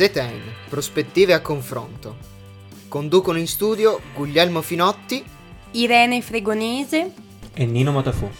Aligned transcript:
ZN, 0.00 0.40
prospettive 0.70 1.34
a 1.34 1.42
confronto. 1.42 2.16
Conducono 2.88 3.36
in 3.36 3.46
studio 3.46 4.00
Guglielmo 4.14 4.62
Finotti, 4.62 5.22
Irene 5.72 6.22
Fregonese 6.22 7.12
e 7.52 7.66
Nino 7.66 7.92
Matafu. 7.92 8.30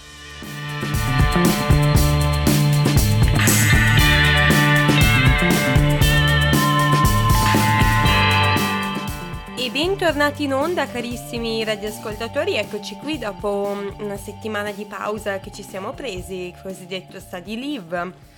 E 9.59 9.71
bentornati 9.71 10.45
in 10.45 10.55
onda 10.55 10.87
carissimi 10.87 11.63
radioascoltatori, 11.63 12.57
eccoci 12.57 12.95
qui 12.95 13.19
dopo 13.19 13.77
una 13.99 14.17
settimana 14.17 14.73
di 14.73 14.87
pausa 14.87 15.41
che 15.41 15.53
ci 15.53 15.63
siamo 15.63 15.93
presi, 15.93 16.47
il 16.47 16.59
cosiddetto 16.63 17.21
study 17.21 17.59
leave. 17.59 18.30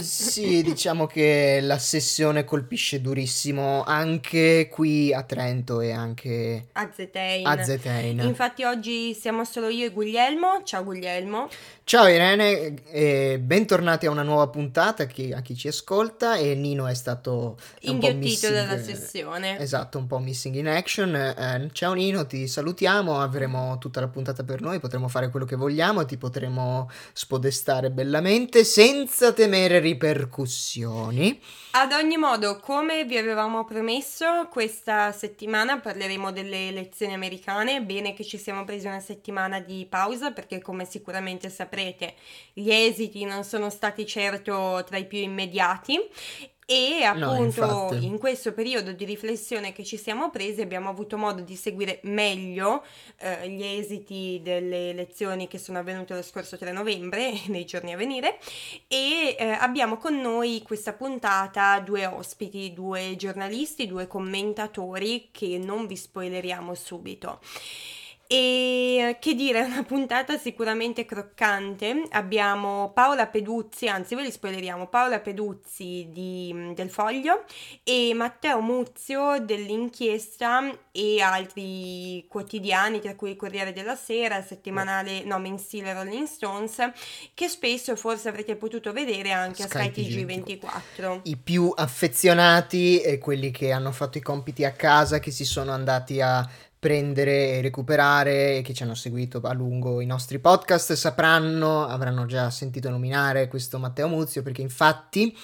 Sì, 0.00 0.62
diciamo 0.64 1.06
che 1.06 1.60
la 1.62 1.78
sessione 1.78 2.44
colpisce 2.44 3.00
durissimo 3.00 3.84
anche 3.84 4.68
qui 4.70 5.12
a 5.12 5.22
Trento 5.22 5.80
e 5.80 5.92
anche 5.92 6.66
a 6.72 6.90
Zetein. 6.92 7.46
A 7.46 7.62
Zetein. 7.62 8.20
Infatti 8.20 8.64
oggi 8.64 9.14
siamo 9.14 9.44
solo 9.44 9.68
io 9.68 9.86
e 9.86 9.90
Guglielmo. 9.90 10.62
Ciao 10.64 10.84
Guglielmo. 10.84 11.48
Ciao 11.84 12.06
Irene 12.06 12.74
e 12.90 13.38
bentornati 13.40 14.04
a 14.04 14.10
una 14.10 14.22
nuova 14.22 14.48
puntata 14.48 15.06
chi, 15.06 15.32
a 15.32 15.40
chi 15.40 15.56
ci 15.56 15.68
ascolta 15.68 16.36
e 16.36 16.54
Nino 16.54 16.86
è 16.86 16.92
stato 16.92 17.56
inghiottito 17.80 18.50
dalla 18.50 18.78
sessione. 18.78 19.58
Esatto, 19.58 19.96
un 19.96 20.06
po' 20.06 20.18
missing 20.18 20.56
in 20.56 20.68
action. 20.68 21.14
Eh, 21.14 21.70
ciao 21.72 21.94
Nino, 21.94 22.26
ti 22.26 22.46
salutiamo, 22.46 23.20
avremo 23.20 23.78
tutta 23.78 24.00
la 24.00 24.08
puntata 24.08 24.44
per 24.44 24.60
noi, 24.60 24.80
potremo 24.80 25.08
fare 25.08 25.30
quello 25.30 25.46
che 25.46 25.56
vogliamo, 25.56 26.04
ti 26.04 26.18
potremo 26.18 26.90
spodestare 27.14 27.90
bellamente 27.90 28.64
senza 28.64 29.32
temere 29.32 29.67
ripercussioni. 29.68 31.40
Ad 31.72 31.92
ogni 31.92 32.16
modo, 32.16 32.58
come 32.58 33.04
vi 33.04 33.16
avevamo 33.16 33.64
promesso, 33.64 34.48
questa 34.50 35.12
settimana 35.12 35.78
parleremo 35.78 36.32
delle 36.32 36.68
elezioni 36.68 37.14
americane. 37.14 37.82
Bene 37.82 38.14
che 38.14 38.24
ci 38.24 38.38
siamo 38.38 38.64
presi 38.64 38.86
una 38.86 39.00
settimana 39.00 39.60
di 39.60 39.86
pausa 39.88 40.32
perché 40.32 40.60
come 40.60 40.84
sicuramente 40.84 41.50
saprete 41.50 42.14
gli 42.52 42.70
esiti 42.70 43.24
non 43.24 43.44
sono 43.44 43.70
stati 43.70 44.06
certo 44.06 44.82
tra 44.86 44.96
i 44.96 45.06
più 45.06 45.18
immediati 45.18 45.98
e 46.70 47.02
appunto 47.02 47.64
no, 47.64 47.94
in 47.94 48.18
questo 48.18 48.52
periodo 48.52 48.92
di 48.92 49.06
riflessione 49.06 49.72
che 49.72 49.84
ci 49.84 49.96
siamo 49.96 50.28
presi 50.28 50.60
abbiamo 50.60 50.90
avuto 50.90 51.16
modo 51.16 51.40
di 51.40 51.56
seguire 51.56 52.00
meglio 52.02 52.84
eh, 53.20 53.48
gli 53.48 53.64
esiti 53.64 54.38
delle 54.42 54.90
elezioni 54.90 55.48
che 55.48 55.56
sono 55.56 55.78
avvenute 55.78 56.12
lo 56.12 56.20
scorso 56.20 56.58
3 56.58 56.70
novembre, 56.72 57.32
nei 57.48 57.64
giorni 57.64 57.94
a 57.94 57.96
venire, 57.96 58.38
e 58.86 59.34
eh, 59.38 59.48
abbiamo 59.48 59.96
con 59.96 60.20
noi 60.20 60.60
questa 60.62 60.92
puntata 60.92 61.80
due 61.80 62.04
ospiti, 62.04 62.74
due 62.74 63.14
giornalisti, 63.16 63.86
due 63.86 64.06
commentatori 64.06 65.30
che 65.32 65.56
non 65.56 65.86
vi 65.86 65.96
spoileriamo 65.96 66.74
subito. 66.74 67.40
E 68.30 69.16
che 69.20 69.34
dire, 69.34 69.62
una 69.64 69.82
puntata 69.82 70.36
sicuramente 70.36 71.06
croccante. 71.06 72.02
Abbiamo 72.10 72.92
Paola 72.92 73.26
Peduzzi, 73.26 73.88
anzi 73.88 74.14
ve 74.14 74.22
li 74.22 74.30
spoileriamo, 74.30 74.86
Paola 74.88 75.20
Peduzzi 75.20 76.08
di, 76.10 76.72
del 76.74 76.90
Foglio 76.90 77.44
e 77.82 78.12
Matteo 78.14 78.60
Muzio 78.60 79.38
dell'inchiesta 79.40 80.70
e 80.92 81.22
altri 81.22 82.26
quotidiani, 82.28 83.00
tra 83.00 83.16
cui 83.16 83.30
il 83.30 83.36
Corriere 83.36 83.72
della 83.72 83.96
Sera, 83.96 84.36
il 84.36 84.44
settimanale, 84.44 85.24
no, 85.24 85.38
mensile 85.38 85.94
Rolling 85.94 86.26
Stones, 86.26 86.76
che 87.32 87.48
spesso 87.48 87.96
forse 87.96 88.28
avrete 88.28 88.56
potuto 88.56 88.92
vedere 88.92 89.32
anche 89.32 89.62
Sky 89.62 89.78
a 89.78 89.90
Sky 89.90 90.24
TG24. 90.26 91.20
I 91.22 91.36
più 91.38 91.72
affezionati 91.74 93.00
e 93.00 93.16
quelli 93.16 93.50
che 93.50 93.72
hanno 93.72 93.92
fatto 93.92 94.18
i 94.18 94.22
compiti 94.22 94.66
a 94.66 94.72
casa, 94.72 95.18
che 95.18 95.30
si 95.30 95.46
sono 95.46 95.72
andati 95.72 96.20
a 96.20 96.46
prendere 96.78 97.54
e 97.54 97.60
recuperare 97.60 98.58
e 98.58 98.62
che 98.62 98.72
ci 98.72 98.84
hanno 98.84 98.94
seguito 98.94 99.40
a 99.42 99.52
lungo 99.52 100.00
i 100.00 100.06
nostri 100.06 100.38
podcast 100.38 100.92
sapranno, 100.92 101.84
avranno 101.84 102.24
già 102.26 102.50
sentito 102.50 102.88
nominare 102.88 103.48
questo 103.48 103.78
Matteo 103.78 104.06
Muzio 104.08 104.42
perché 104.42 104.62
infatti 104.62 105.36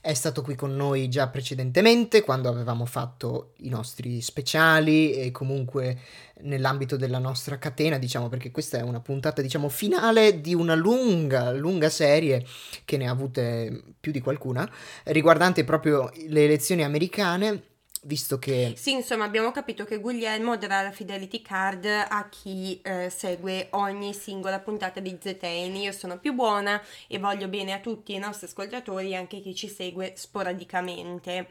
è 0.00 0.14
stato 0.14 0.42
qui 0.42 0.56
con 0.56 0.74
noi 0.74 1.08
già 1.08 1.28
precedentemente 1.28 2.22
quando 2.22 2.48
avevamo 2.48 2.86
fatto 2.86 3.52
i 3.58 3.68
nostri 3.68 4.20
speciali 4.20 5.12
e 5.12 5.30
comunque 5.30 5.96
nell'ambito 6.40 6.96
della 6.96 7.20
nostra 7.20 7.56
catena, 7.56 7.98
diciamo, 7.98 8.28
perché 8.28 8.50
questa 8.50 8.78
è 8.78 8.82
una 8.82 8.98
puntata, 8.98 9.40
diciamo, 9.42 9.68
finale 9.68 10.40
di 10.40 10.54
una 10.54 10.74
lunga, 10.74 11.52
lunga 11.52 11.88
serie 11.88 12.44
che 12.84 12.96
ne 12.96 13.06
ha 13.06 13.12
avute 13.12 13.80
più 14.00 14.10
di 14.10 14.20
qualcuna, 14.20 14.68
riguardante 15.04 15.62
proprio 15.62 16.10
le 16.26 16.42
elezioni 16.42 16.82
americane 16.82 17.70
visto 18.04 18.38
che... 18.38 18.74
Sì, 18.76 18.92
insomma, 18.92 19.24
abbiamo 19.24 19.52
capito 19.52 19.84
che 19.84 19.98
Guglielmo 19.98 20.56
darà 20.56 20.82
la 20.82 20.90
fidelity 20.90 21.42
card 21.42 21.84
a 21.86 22.28
chi 22.28 22.80
eh, 22.82 23.10
segue 23.10 23.68
ogni 23.70 24.12
singola 24.14 24.58
puntata 24.58 25.00
di 25.00 25.16
Zetane. 25.20 25.78
Io 25.78 25.92
sono 25.92 26.18
più 26.18 26.32
buona 26.32 26.80
e 27.06 27.18
voglio 27.18 27.48
bene 27.48 27.72
a 27.72 27.80
tutti 27.80 28.14
i 28.14 28.18
nostri 28.18 28.46
ascoltatori, 28.46 29.14
anche 29.14 29.40
chi 29.40 29.54
ci 29.54 29.68
segue 29.68 30.14
sporadicamente. 30.16 31.46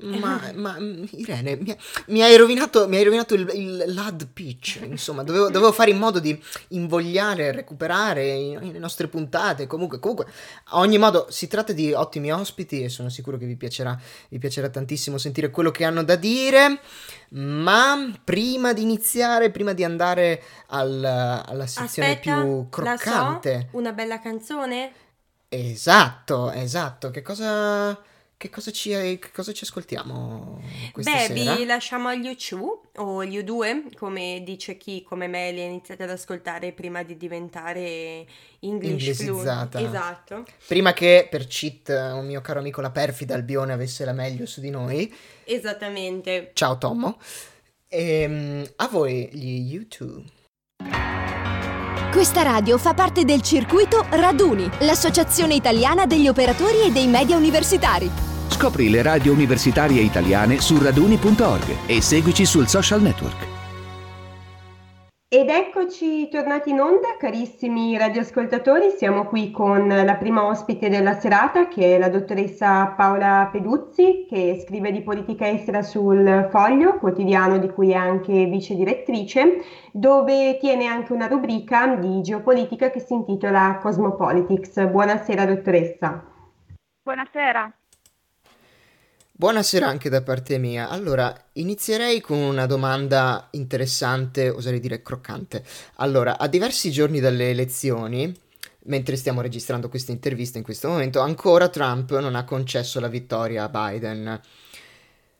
Ma, 0.00 0.40
ma 0.54 0.76
Irene, 1.10 1.56
mi, 1.56 1.76
mi, 2.08 2.22
hai 2.22 2.36
rovinato, 2.36 2.86
mi 2.86 2.96
hai 2.96 3.04
rovinato 3.04 3.34
il, 3.34 3.50
il 3.54 3.84
LUD 3.92 4.28
pitch, 4.32 4.80
insomma, 4.84 5.24
dovevo, 5.24 5.46
dovevo, 5.50 5.72
fare 5.72 5.90
in 5.90 5.98
modo 5.98 6.20
di 6.20 6.40
invogliare, 6.68 7.50
recuperare 7.50 8.58
le 8.60 8.78
nostre 8.78 9.08
puntate, 9.08 9.66
comunque, 9.66 9.98
comunque, 9.98 10.26
a 10.66 10.78
ogni 10.78 10.98
modo 10.98 11.26
si 11.30 11.48
tratta 11.48 11.72
di 11.72 11.92
ottimi 11.92 12.30
ospiti 12.30 12.84
e 12.84 12.88
sono 12.88 13.08
sicuro 13.08 13.36
che 13.38 13.46
vi 13.46 13.56
piacerà, 13.56 13.98
vi 14.28 14.38
piacerà 14.38 14.68
tantissimo 14.68 15.18
sentire 15.18 15.50
quello 15.50 15.72
che 15.72 15.77
hanno 15.84 16.02
da 16.02 16.16
dire, 16.16 16.80
ma 17.30 18.12
prima 18.24 18.72
di 18.72 18.82
iniziare, 18.82 19.50
prima 19.50 19.72
di 19.72 19.84
andare 19.84 20.42
al, 20.68 21.04
alla 21.04 21.66
sezione 21.66 22.12
Aspetta, 22.12 22.40
più 22.40 22.68
croccante... 22.68 23.68
So, 23.70 23.76
una 23.76 23.92
bella 23.92 24.20
canzone? 24.20 24.92
Esatto, 25.48 26.50
esatto, 26.50 27.10
che 27.10 27.22
cosa... 27.22 27.98
Che 28.38 28.50
cosa, 28.50 28.70
ci, 28.70 28.90
che 28.90 29.30
cosa 29.34 29.50
ci 29.50 29.64
ascoltiamo 29.64 30.62
questa 30.92 31.10
Beh, 31.10 31.34
sera? 31.34 31.56
vi 31.56 31.64
lasciamo 31.64 32.06
agli 32.06 32.28
U2 32.28 32.56
o 32.98 33.24
gli 33.24 33.36
U2, 33.36 33.96
come 33.96 34.42
dice 34.44 34.76
chi 34.76 35.02
come 35.02 35.26
me 35.26 35.50
li 35.50 35.60
ha 35.60 35.64
iniziati 35.64 36.04
ad 36.04 36.10
ascoltare 36.10 36.70
prima 36.70 37.02
di 37.02 37.16
diventare 37.16 38.24
English 38.60 39.16
fluent. 39.16 39.74
Esatto. 39.74 40.44
Prima 40.68 40.92
che 40.92 41.26
per 41.28 41.48
cheat 41.48 41.88
un 41.88 42.26
mio 42.26 42.40
caro 42.40 42.60
amico 42.60 42.80
la 42.80 42.92
perfida 42.92 43.34
Albione 43.34 43.72
avesse 43.72 44.04
la 44.04 44.12
meglio 44.12 44.46
su 44.46 44.60
di 44.60 44.70
noi. 44.70 45.12
Esattamente. 45.42 46.52
Ciao 46.54 46.78
Tommo. 46.78 47.18
E, 47.88 48.20
ehm, 48.20 48.72
a 48.76 48.86
voi 48.86 49.30
gli 49.32 49.76
U2. 49.76 50.22
Questa 52.12 52.42
radio 52.42 52.78
fa 52.78 52.94
parte 52.94 53.24
del 53.24 53.42
circuito 53.42 54.06
Raduni, 54.08 54.70
l'associazione 54.82 55.54
italiana 55.54 56.06
degli 56.06 56.28
operatori 56.28 56.82
e 56.82 56.92
dei 56.92 57.08
media 57.08 57.36
universitari. 57.36 58.27
Scopri 58.48 58.90
le 58.90 59.02
radio 59.02 59.32
universitarie 59.32 60.00
italiane 60.00 60.60
su 60.60 60.82
raduni.org 60.82 61.86
e 61.86 62.00
seguici 62.02 62.44
sul 62.44 62.66
social 62.66 63.00
network. 63.00 63.56
Ed 65.30 65.50
eccoci 65.50 66.26
tornati 66.30 66.70
in 66.70 66.80
onda, 66.80 67.18
carissimi 67.18 67.98
radioascoltatori. 67.98 68.92
Siamo 68.96 69.26
qui 69.26 69.50
con 69.50 69.86
la 69.86 70.14
prima 70.14 70.46
ospite 70.46 70.88
della 70.88 71.18
serata, 71.20 71.68
che 71.68 71.96
è 71.96 71.98
la 71.98 72.08
dottoressa 72.08 72.94
Paola 72.96 73.46
Peduzzi, 73.52 74.24
che 74.26 74.64
scrive 74.64 74.90
di 74.90 75.02
politica 75.02 75.46
estera 75.46 75.82
sul 75.82 76.48
Foglio, 76.50 76.96
quotidiano 76.96 77.58
di 77.58 77.68
cui 77.68 77.90
è 77.90 77.96
anche 77.96 78.46
vice 78.46 78.74
direttrice, 78.74 79.62
dove 79.92 80.56
tiene 80.56 80.86
anche 80.86 81.12
una 81.12 81.26
rubrica 81.26 81.94
di 81.96 82.22
geopolitica 82.22 82.88
che 82.88 83.00
si 83.00 83.12
intitola 83.12 83.80
Cosmopolitics. 83.82 84.86
Buonasera, 84.86 85.44
dottoressa. 85.44 86.24
Buonasera. 87.02 87.70
Buonasera 89.40 89.86
anche 89.86 90.08
da 90.08 90.20
parte 90.20 90.58
mia. 90.58 90.88
Allora, 90.88 91.32
inizierei 91.52 92.20
con 92.20 92.38
una 92.38 92.66
domanda 92.66 93.46
interessante, 93.52 94.48
oserei 94.48 94.80
dire 94.80 95.00
croccante. 95.00 95.62
Allora, 95.98 96.38
a 96.38 96.48
diversi 96.48 96.90
giorni 96.90 97.20
dalle 97.20 97.50
elezioni, 97.50 98.34
mentre 98.86 99.14
stiamo 99.14 99.40
registrando 99.40 99.88
questa 99.88 100.10
intervista 100.10 100.58
in 100.58 100.64
questo 100.64 100.88
momento, 100.88 101.20
ancora 101.20 101.68
Trump 101.68 102.18
non 102.18 102.34
ha 102.34 102.42
concesso 102.42 102.98
la 102.98 103.06
vittoria 103.06 103.62
a 103.62 103.68
Biden. 103.68 104.40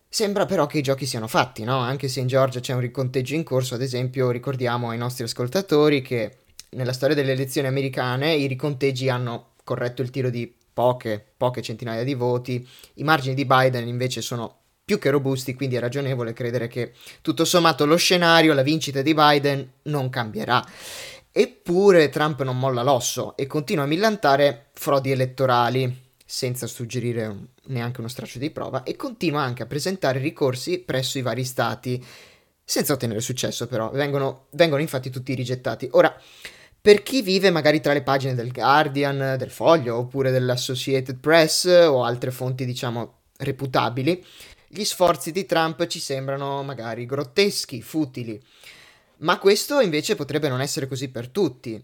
Sembra 0.08 0.46
però 0.46 0.68
che 0.68 0.78
i 0.78 0.82
giochi 0.82 1.04
siano 1.04 1.26
fatti, 1.26 1.64
no? 1.64 1.78
Anche 1.78 2.06
se 2.06 2.20
in 2.20 2.28
Georgia 2.28 2.60
c'è 2.60 2.74
un 2.74 2.80
riconteggio 2.80 3.34
in 3.34 3.42
corso, 3.42 3.74
ad 3.74 3.82
esempio, 3.82 4.30
ricordiamo 4.30 4.90
ai 4.90 4.98
nostri 4.98 5.24
ascoltatori 5.24 6.02
che 6.02 6.36
nella 6.70 6.92
storia 6.92 7.16
delle 7.16 7.32
elezioni 7.32 7.66
americane 7.66 8.32
i 8.32 8.46
riconteggi 8.46 9.08
hanno 9.08 9.54
corretto 9.64 10.02
il 10.02 10.10
tiro 10.10 10.30
di 10.30 10.54
poche, 10.78 11.32
poche 11.36 11.60
centinaia 11.60 12.04
di 12.04 12.14
voti. 12.14 12.64
I 12.94 13.02
margini 13.02 13.34
di 13.34 13.44
Biden 13.44 13.88
invece 13.88 14.20
sono 14.20 14.58
più 14.84 15.00
che 15.00 15.10
robusti, 15.10 15.56
quindi 15.56 15.74
è 15.74 15.80
ragionevole 15.80 16.32
credere 16.32 16.68
che 16.68 16.92
tutto 17.20 17.44
sommato 17.44 17.84
lo 17.84 17.96
scenario, 17.96 18.54
la 18.54 18.62
vincita 18.62 19.02
di 19.02 19.12
Biden 19.12 19.68
non 19.82 20.08
cambierà. 20.08 20.64
Eppure 21.32 22.10
Trump 22.10 22.42
non 22.42 22.60
molla 22.60 22.84
l'osso 22.84 23.36
e 23.36 23.48
continua 23.48 23.82
a 23.82 23.86
millantare 23.88 24.66
frodi 24.72 25.10
elettorali. 25.10 26.06
senza 26.30 26.66
suggerire 26.66 27.34
neanche 27.68 28.00
uno 28.00 28.08
straccio 28.08 28.38
di 28.38 28.50
prova 28.50 28.82
e 28.82 28.96
continua 28.96 29.40
anche 29.40 29.62
a 29.62 29.66
presentare 29.66 30.18
ricorsi 30.18 30.78
presso 30.78 31.16
i 31.16 31.22
vari 31.22 31.42
stati 31.42 32.04
senza 32.62 32.92
ottenere 32.92 33.20
successo 33.20 33.66
però, 33.66 33.90
vengono, 33.92 34.48
vengono 34.50 34.82
infatti 34.82 35.08
tutti 35.08 35.32
rigettati. 35.32 35.88
Ora, 35.92 36.14
per 36.88 37.02
chi 37.02 37.20
vive 37.20 37.50
magari 37.50 37.82
tra 37.82 37.92
le 37.92 38.00
pagine 38.00 38.34
del 38.34 38.50
Guardian, 38.50 39.34
del 39.36 39.50
Foglio 39.50 39.98
oppure 39.98 40.30
dell'Associated 40.30 41.18
Press 41.18 41.66
o 41.66 42.02
altre 42.02 42.30
fonti 42.30 42.64
diciamo 42.64 43.24
reputabili, 43.36 44.24
gli 44.68 44.84
sforzi 44.84 45.30
di 45.30 45.44
Trump 45.44 45.86
ci 45.86 46.00
sembrano 46.00 46.62
magari 46.62 47.04
grotteschi, 47.04 47.82
futili. 47.82 48.42
Ma 49.18 49.38
questo 49.38 49.80
invece 49.80 50.14
potrebbe 50.14 50.48
non 50.48 50.62
essere 50.62 50.88
così 50.88 51.10
per 51.10 51.28
tutti. 51.28 51.78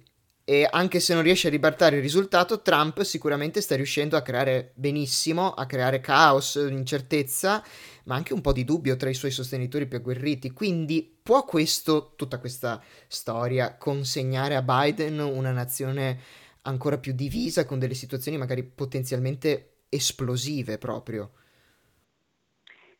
E 0.46 0.68
anche 0.70 1.00
se 1.00 1.14
non 1.14 1.22
riesce 1.22 1.46
a 1.46 1.50
ribaltare 1.50 1.96
il 1.96 2.02
risultato, 2.02 2.60
Trump 2.60 3.00
sicuramente 3.00 3.62
sta 3.62 3.76
riuscendo 3.76 4.14
a 4.14 4.20
creare 4.20 4.72
benissimo, 4.74 5.54
a 5.54 5.64
creare 5.64 6.00
caos, 6.00 6.56
incertezza, 6.68 7.64
ma 8.04 8.14
anche 8.14 8.34
un 8.34 8.42
po' 8.42 8.52
di 8.52 8.62
dubbio 8.62 8.96
tra 8.96 9.08
i 9.08 9.14
suoi 9.14 9.30
sostenitori 9.30 9.86
più 9.86 9.96
agguerriti. 9.96 10.50
Quindi 10.50 11.18
può 11.22 11.44
questo, 11.46 12.12
tutta 12.14 12.38
questa 12.38 12.82
storia, 13.06 13.76
consegnare 13.78 14.54
a 14.54 14.60
Biden 14.60 15.18
una 15.18 15.50
nazione 15.50 16.20
ancora 16.62 16.98
più 16.98 17.14
divisa, 17.14 17.64
con 17.64 17.78
delle 17.78 17.94
situazioni 17.94 18.36
magari 18.36 18.64
potenzialmente 18.64 19.84
esplosive 19.88 20.76
proprio? 20.76 21.32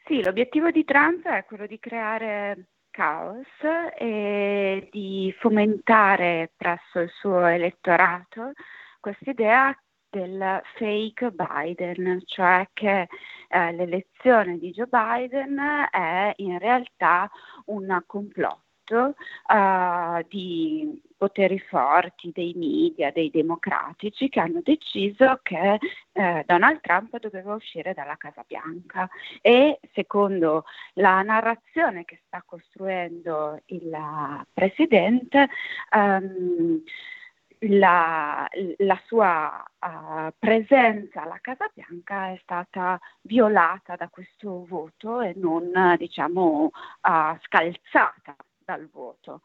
Sì, 0.06 0.22
l'obiettivo 0.22 0.70
di 0.70 0.84
Trump 0.84 1.26
è 1.26 1.44
quello 1.44 1.66
di 1.66 1.78
creare 1.78 2.68
caos 2.94 3.46
e 3.98 4.88
di 4.92 5.34
fomentare 5.40 6.52
presso 6.56 7.00
il 7.00 7.10
suo 7.10 7.44
elettorato 7.44 8.52
questa 9.00 9.30
idea 9.30 9.76
del 10.08 10.62
fake 10.76 11.32
Biden, 11.32 12.22
cioè 12.24 12.68
che 12.72 13.08
eh, 13.48 13.72
l'elezione 13.72 14.58
di 14.58 14.70
Joe 14.70 14.86
Biden 14.86 15.58
è 15.90 16.32
in 16.36 16.56
realtà 16.60 17.28
un 17.66 18.00
complotto 18.06 18.63
uh, 18.92 20.26
di 20.28 21.00
poteri 21.24 21.58
forti, 21.58 22.32
dei 22.34 22.52
media, 22.54 23.10
dei 23.10 23.30
democratici 23.30 24.28
che 24.28 24.40
hanno 24.40 24.60
deciso 24.62 25.40
che 25.42 25.78
eh, 26.12 26.44
Donald 26.46 26.80
Trump 26.80 27.18
doveva 27.18 27.54
uscire 27.54 27.94
dalla 27.94 28.16
Casa 28.16 28.44
Bianca. 28.46 29.08
E 29.40 29.80
secondo 29.94 30.64
la 30.94 31.22
narrazione 31.22 32.04
che 32.04 32.20
sta 32.26 32.42
costruendo 32.44 33.58
il 33.66 33.96
presidente 34.52 35.48
um, 35.96 36.82
la, 37.68 38.46
la, 38.78 39.00
sua 39.06 39.64
uh, 39.80 40.30
presenza 40.38 41.22
alla 41.22 41.38
Casa 41.40 41.70
Bianca 41.72 42.32
è 42.32 42.38
stata 42.42 43.00
violata 43.22 43.96
da 43.96 44.08
questo 44.08 44.66
voto 44.66 45.22
e 45.22 45.32
non 45.36 45.70
diciamo 45.96 46.64
uh, 46.64 47.38
scalzata 47.40 48.36
dal 48.64 48.88
voto. 48.90 49.42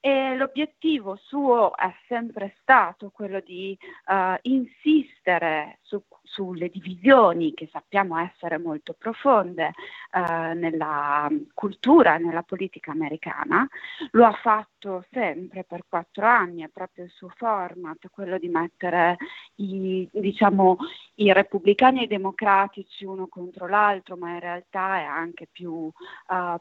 E 0.00 0.36
l'obiettivo 0.36 1.16
suo 1.16 1.74
è 1.74 1.90
sempre 2.08 2.56
stato 2.60 3.10
quello 3.10 3.40
di 3.40 3.76
uh, 4.06 4.36
insistere 4.42 5.78
su 5.80 6.02
sulle 6.24 6.68
divisioni 6.68 7.52
che 7.54 7.68
sappiamo 7.70 8.18
essere 8.18 8.58
molto 8.58 8.94
profonde 8.98 9.72
eh, 10.10 10.54
nella 10.54 11.30
cultura 11.52 12.16
e 12.16 12.18
nella 12.18 12.42
politica 12.42 12.90
americana. 12.90 13.68
Lo 14.12 14.24
ha 14.24 14.32
fatto 14.32 15.04
sempre 15.12 15.64
per 15.64 15.84
quattro 15.88 16.26
anni, 16.26 16.62
è 16.62 16.68
proprio 16.68 17.04
il 17.04 17.10
suo 17.10 17.28
format, 17.36 18.08
quello 18.10 18.38
di 18.38 18.48
mettere 18.48 19.16
i, 19.56 20.08
diciamo, 20.10 20.78
i 21.16 21.32
repubblicani 21.32 22.00
e 22.00 22.04
i 22.04 22.08
democratici 22.08 23.04
uno 23.04 23.26
contro 23.28 23.68
l'altro, 23.68 24.16
ma 24.16 24.32
in 24.32 24.40
realtà 24.40 24.98
è 24.98 25.04
anche 25.04 25.46
più 25.50 25.70
uh, 25.72 25.92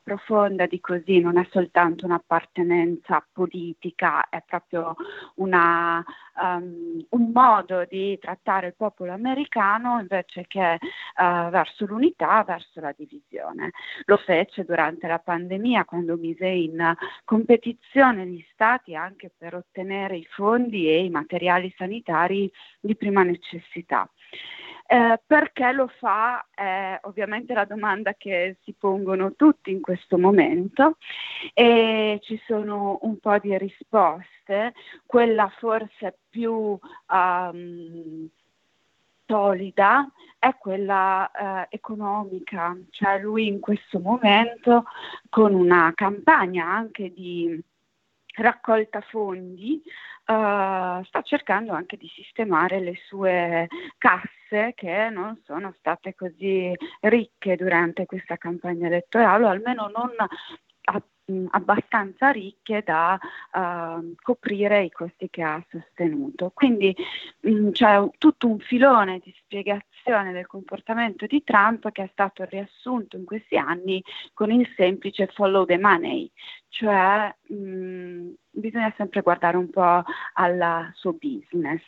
profonda 0.03 0.65
di 0.65 0.79
così, 0.79 1.19
non 1.19 1.37
è 1.37 1.47
soltanto 1.51 2.05
un'appartenenza 2.05 3.25
politica, 3.31 4.29
è 4.29 4.43
proprio 4.45 4.95
una, 5.35 6.03
um, 6.41 7.03
un 7.09 7.31
modo 7.33 7.85
di 7.89 8.17
trattare 8.19 8.67
il 8.67 8.75
popolo 8.75 9.11
americano 9.11 9.52
americano 9.53 9.99
invece 9.99 10.45
che 10.47 10.79
uh, 11.17 11.49
verso 11.49 11.85
l'unità, 11.85 12.43
verso 12.43 12.79
la 12.79 12.93
divisione. 12.95 13.71
Lo 14.05 14.17
fece 14.17 14.65
durante 14.65 15.07
la 15.07 15.19
pandemia 15.19 15.85
quando 15.85 16.15
mise 16.15 16.47
in 16.47 16.95
competizione 17.23 18.25
gli 18.25 18.43
stati 18.51 18.95
anche 18.95 19.31
per 19.35 19.55
ottenere 19.55 20.17
i 20.17 20.27
fondi 20.29 20.89
e 20.89 21.03
i 21.03 21.09
materiali 21.09 21.73
sanitari 21.77 22.51
di 22.79 22.95
prima 22.95 23.23
necessità. 23.23 24.09
Eh, 24.85 25.19
perché 25.25 25.71
lo 25.71 25.87
fa 25.87 26.45
è 26.53 26.99
ovviamente 27.03 27.53
la 27.53 27.63
domanda 27.63 28.15
che 28.15 28.57
si 28.63 28.73
pongono 28.77 29.33
tutti 29.33 29.71
in 29.71 29.79
questo 29.79 30.17
momento 30.17 30.97
e 31.53 32.19
ci 32.21 32.39
sono 32.45 32.99
un 33.03 33.17
po' 33.17 33.37
di 33.39 33.57
risposte, 33.57 34.73
quella 35.05 35.49
forse 35.57 36.17
più 36.29 36.77
um, 37.07 38.29
solida 39.25 40.09
è 40.39 40.55
quella 40.57 41.31
eh, 41.31 41.67
economica, 41.69 42.77
cioè 42.89 43.19
lui 43.19 43.47
in 43.47 43.59
questo 43.59 43.99
momento 43.99 44.85
con 45.29 45.53
una 45.53 45.91
campagna 45.95 46.67
anche 46.67 47.13
di 47.13 47.61
raccolta 48.35 48.99
fondi 49.01 49.81
uh, 50.25 51.03
sta 51.03 51.21
cercando 51.23 51.73
anche 51.73 51.97
di 51.97 52.07
sistemare 52.07 52.79
le 52.79 52.95
sue 53.05 53.67
casse 53.97 54.73
che 54.75 55.09
non 55.09 55.39
sono 55.45 55.73
state 55.77 56.15
così 56.15 56.73
ricche 57.01 57.55
durante 57.55 58.05
questa 58.05 58.37
campagna 58.37 58.87
elettorale, 58.87 59.45
o 59.45 59.49
almeno 59.49 59.91
non 59.93 60.11
mh, 61.25 61.45
abbastanza 61.51 62.31
ricche 62.31 62.83
da 62.85 63.17
uh, 63.53 64.13
coprire 64.21 64.83
i 64.83 64.91
costi 64.91 65.29
che 65.29 65.41
ha 65.43 65.63
sostenuto. 65.69 66.51
Quindi 66.53 66.95
mh, 67.41 67.71
c'è 67.71 68.07
tutto 68.17 68.47
un 68.47 68.59
filone 68.59 69.19
di 69.19 69.33
spiegazione 69.37 70.31
del 70.31 70.47
comportamento 70.47 71.25
di 71.25 71.43
Trump 71.43 71.91
che 71.91 72.03
è 72.03 72.09
stato 72.11 72.43
riassunto 72.45 73.17
in 73.17 73.25
questi 73.25 73.57
anni 73.57 74.03
con 74.33 74.51
il 74.51 74.67
semplice 74.75 75.27
follow 75.27 75.65
the 75.65 75.77
money, 75.77 76.29
cioè 76.73 77.33
mh, 77.49 78.33
bisogna 78.49 78.91
sempre 78.97 79.21
guardare 79.21 79.57
un 79.57 79.69
po' 79.69 80.03
al 80.33 80.91
suo 80.95 81.13
business. 81.13 81.83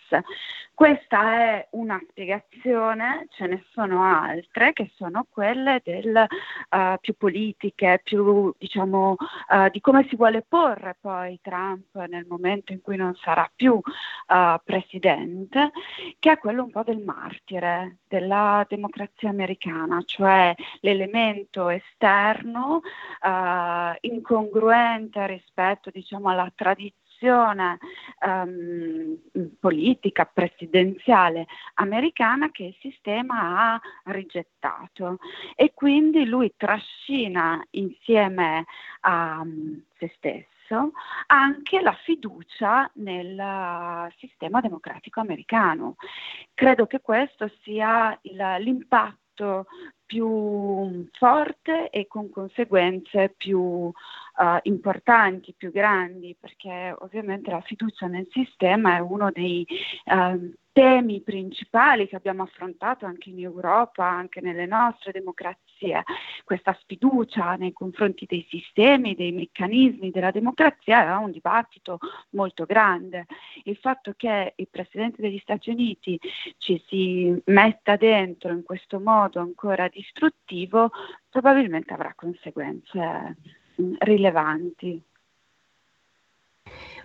Questa 0.75 1.34
è 1.39 1.68
una 1.72 2.00
spiegazione, 2.10 3.27
ce 3.30 3.48
ne 3.48 3.63
sono 3.72 4.04
altre 4.04 4.74
che 4.74 4.92
sono 4.96 5.25
quelle 5.30 5.82
del, 5.84 6.25
uh, 6.70 6.98
più 7.00 7.15
politiche, 7.15 8.01
più 8.04 8.54
diciamo 8.58 9.12
uh, 9.12 9.70
di 9.72 9.80
come 9.80 10.06
si 10.10 10.18
vuole 10.18 10.44
porre 10.48 10.98
poi 11.00 11.39
Trump 11.42 11.96
nel 12.08 12.25
momento 12.27 12.74
in 12.74 12.82
cui 12.82 12.98
non 12.98 13.15
sarà 13.15 13.50
più 13.56 13.74
uh, 13.74 14.60
presidente, 14.65 15.72
che 16.20 16.32
è 16.34 16.38
quello 16.38 16.63
un 16.63 16.72
po' 16.72 16.84
del 16.84 17.00
martire 17.00 18.00
della 18.08 18.65
democrazia 18.68 19.30
americana, 19.30 20.01
cioè 20.06 20.54
l'elemento 20.82 21.70
esterno 21.70 22.82
incongruente 24.01 24.75
rispetto 25.27 25.89
diciamo 25.89 26.29
alla 26.29 26.51
tradizione 26.53 27.77
um, 28.25 29.17
politica 29.60 30.25
presidenziale 30.25 31.48
americana 31.75 32.51
che 32.51 32.63
il 32.65 32.77
sistema 32.79 33.74
ha 33.74 33.82
rigettato 34.12 35.20
e 35.55 35.74
quindi 35.74 36.25
lui 36.25 36.53
trascina 36.58 37.65
insieme 37.72 38.65
a 39.01 39.39
um, 39.41 39.82
se 39.98 40.13
stesso 40.17 40.91
anche 41.27 41.79
la 41.82 41.94
fiducia 42.03 42.89
nel 42.96 44.12
sistema 44.17 44.62
democratico 44.62 45.20
americano. 45.20 45.96
Credo 46.53 46.88
che 46.88 47.01
questo 47.01 47.51
sia 47.62 48.17
il, 48.24 48.55
l'impatto 48.60 49.25
più 50.06 51.08
forte 51.13 51.89
e 51.89 52.08
con 52.08 52.30
conseguenze 52.30 53.34
più 53.36 53.60
uh, 53.60 53.94
importanti, 54.63 55.54
più 55.58 55.72
grandi, 55.72 56.36
perché 56.39 56.96
ovviamente 57.00 57.50
la 57.50 57.62
fiducia 57.62 58.08
nel 58.08 58.27
sistema 58.32 58.96
è 58.96 59.00
uno 59.00 59.32
dei 59.32 59.65
uh, 60.06 60.54
temi 60.72 61.22
principali 61.22 62.08
che 62.08 62.15
abbiamo 62.15 62.44
affrontato 62.44 63.06
anche 63.06 63.30
in 63.30 63.39
Europa, 63.39 64.06
anche 64.06 64.42
nelle 64.42 64.65
nostre 64.65 65.12
democrazie. 65.12 65.64
Questa 66.44 66.77
sfiducia 66.82 67.55
nei 67.55 67.74
confronti 67.74 68.25
dei 68.27 68.46
sistemi, 68.50 69.15
dei 69.15 69.32
meccanismi 69.32 70.12
della 70.12 70.32
democrazia 70.32 71.05
è 71.05 71.15
un 71.17 71.32
dibattito 71.32 72.00
molto 72.32 72.65
grande. 72.65 73.25
Il 73.63 73.77
fatto 73.77 74.13
che 74.15 74.53
il 74.55 74.67
Presidente 74.70 75.22
degli 75.22 75.39
Stati 75.39 75.70
Uniti 75.70 76.20
ci 76.58 76.82
si 76.88 77.41
metta 77.46 77.96
dentro 77.98 78.51
in 78.51 78.63
questo 78.63 79.00
modo 79.00 79.39
ancora 79.39 79.88
distruttivo 79.88 80.91
probabilmente 81.29 81.94
avrà 81.94 82.13
conseguenze 82.15 83.38
mm, 83.82 83.96
rilevanti. 84.00 85.01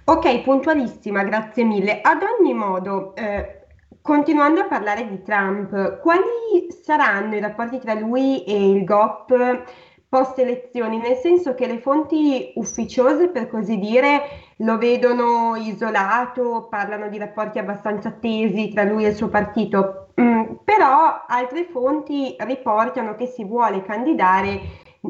Ok, 0.05 0.43
puntualissima, 0.43 1.23
grazie 1.25 1.65
mille. 1.65 2.01
Ad 2.01 2.23
ogni 2.23 2.55
modo, 2.55 3.15
eh, 3.15 3.60
continuando 4.03 4.61
a 4.61 4.67
parlare 4.67 5.07
di 5.09 5.23
Trump, 5.23 6.01
quali 6.01 6.69
saranno 6.83 7.37
i 7.37 7.41
rapporti 7.41 7.79
tra 7.79 7.95
lui 7.95 8.45
e 8.45 8.71
il 8.71 8.85
GOP 8.85 9.63
post 10.09 10.39
elezioni? 10.39 10.99
Nel 10.99 11.17
senso 11.17 11.55
che 11.55 11.67
le 11.67 11.79
fonti 11.79 12.53
ufficiose, 12.57 13.29
per 13.29 13.49
così 13.49 13.79
dire, 13.79 14.21
lo 14.59 14.79
vedono 14.79 15.55
isolato, 15.57 16.67
parlano 16.69 17.09
di 17.09 17.19
rapporti 17.19 17.59
abbastanza 17.59 18.11
tesi 18.11 18.71
tra 18.71 18.85
lui 18.85 19.05
e 19.05 19.09
il 19.09 19.15
suo 19.15 19.29
partito, 19.29 20.09
mm, 20.21 20.55
però 20.65 21.25
altre 21.27 21.69
fonti 21.71 22.35
riportano 22.39 23.15
che 23.15 23.27
si 23.27 23.45
vuole 23.45 23.83
candidare, 23.83 24.61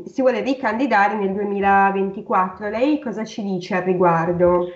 si 0.05 0.21
vuole 0.21 0.41
ricandidare 0.41 1.15
nel 1.15 1.33
2024. 1.33 2.69
Lei 2.69 3.01
cosa 3.01 3.25
ci 3.25 3.43
dice 3.43 3.77
al 3.77 3.83
riguardo? 3.83 4.69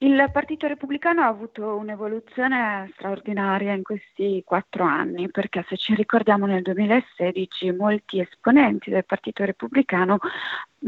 Il 0.00 0.30
Partito 0.32 0.68
Repubblicano 0.68 1.22
ha 1.22 1.26
avuto 1.26 1.74
un'evoluzione 1.74 2.88
straordinaria 2.94 3.72
in 3.72 3.82
questi 3.82 4.42
quattro 4.46 4.84
anni, 4.84 5.28
perché 5.28 5.64
se 5.66 5.76
ci 5.76 5.92
ricordiamo 5.96 6.46
nel 6.46 6.62
2016 6.62 7.72
molti 7.72 8.20
esponenti 8.20 8.90
del 8.90 9.04
Partito 9.04 9.44
Repubblicano 9.44 10.18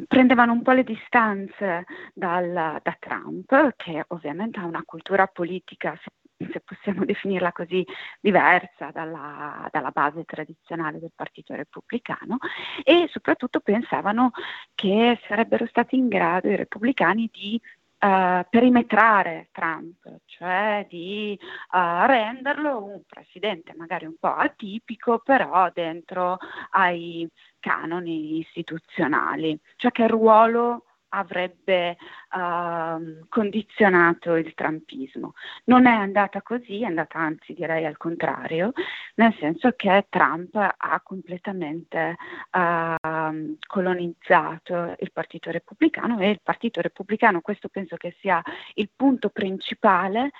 prendevano 0.06 0.52
un 0.52 0.62
po' 0.62 0.70
le 0.70 0.84
distanze 0.84 1.86
dal, 2.14 2.78
da 2.80 2.96
Trump, 3.00 3.74
che 3.74 4.04
ovviamente 4.08 4.60
ha 4.60 4.64
una 4.64 4.84
cultura 4.86 5.26
politica, 5.26 5.98
se, 6.36 6.60
possiamo 6.60 7.04
definirla 7.04 7.50
così, 7.50 7.84
diversa 8.20 8.92
dalla, 8.92 9.68
dalla, 9.72 9.90
base 9.90 10.24
tradizionale 10.24 11.00
del 11.00 11.10
Partito 11.12 11.52
Repubblicano, 11.52 12.38
e 12.84 13.08
soprattutto 13.10 13.58
pensavano 13.58 14.30
che 14.72 15.18
sarebbero 15.26 15.66
stati 15.66 15.96
in 15.96 16.06
grado 16.06 16.48
i 16.48 16.54
repubblicani 16.54 17.28
di 17.32 17.60
uh, 18.00 18.47
perimetrare 18.49 19.49
Trump, 19.52 20.21
cioè 20.26 20.87
di 20.88 21.38
uh, 21.40 22.07
renderlo 22.07 22.83
un 22.83 23.02
presidente 23.07 23.75
magari 23.76 24.07
un 24.07 24.16
po' 24.19 24.35
atipico, 24.35 25.19
però 25.19 25.71
dentro 25.73 26.38
ai 26.71 27.28
canoni 27.59 28.38
istituzionali, 28.38 29.59
cioè 29.76 29.90
che 29.90 30.07
ruolo 30.07 30.85
avrebbe 31.10 31.96
uh, 32.32 33.26
condizionato 33.28 34.34
il 34.36 34.54
trumpismo. 34.54 35.34
Non 35.64 35.86
è 35.86 35.92
andata 35.92 36.42
così, 36.42 36.82
è 36.82 36.86
andata 36.86 37.18
anzi 37.18 37.54
direi 37.54 37.84
al 37.84 37.96
contrario, 37.96 38.72
nel 39.14 39.34
senso 39.38 39.72
che 39.72 40.06
Trump 40.08 40.54
ha 40.54 41.00
completamente 41.02 42.16
uh, 42.52 43.56
colonizzato 43.66 44.96
il 44.98 45.12
Partito 45.12 45.50
Repubblicano 45.50 46.18
e 46.20 46.30
il 46.30 46.40
Partito 46.42 46.80
Repubblicano, 46.80 47.40
questo 47.40 47.68
penso 47.68 47.96
che 47.96 48.16
sia 48.20 48.42
il 48.74 48.90
punto 48.94 49.30
principale, 49.30 50.30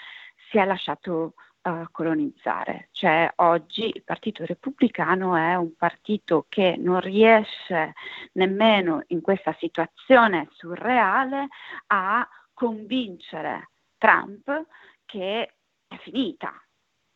si 0.51 0.59
è 0.59 0.65
lasciato 0.65 1.35
uh, 1.63 1.85
colonizzare. 1.91 2.89
Cioè 2.93 3.33
oggi 3.37 3.91
il 3.93 4.03
Partito 4.05 4.45
Repubblicano 4.45 5.37
è 5.37 5.55
un 5.55 5.75
partito 5.77 6.47
che 6.49 6.77
non 6.79 7.01
riesce 7.01 7.95
nemmeno 8.33 9.03
in 9.09 9.21
questa 9.21 9.55
situazione 9.59 10.49
surreale 10.53 11.49
a 11.89 12.27
convincere 12.53 13.71
Trump 13.99 14.67
che 15.05 15.55
è 15.89 15.97
finita, 15.99 16.53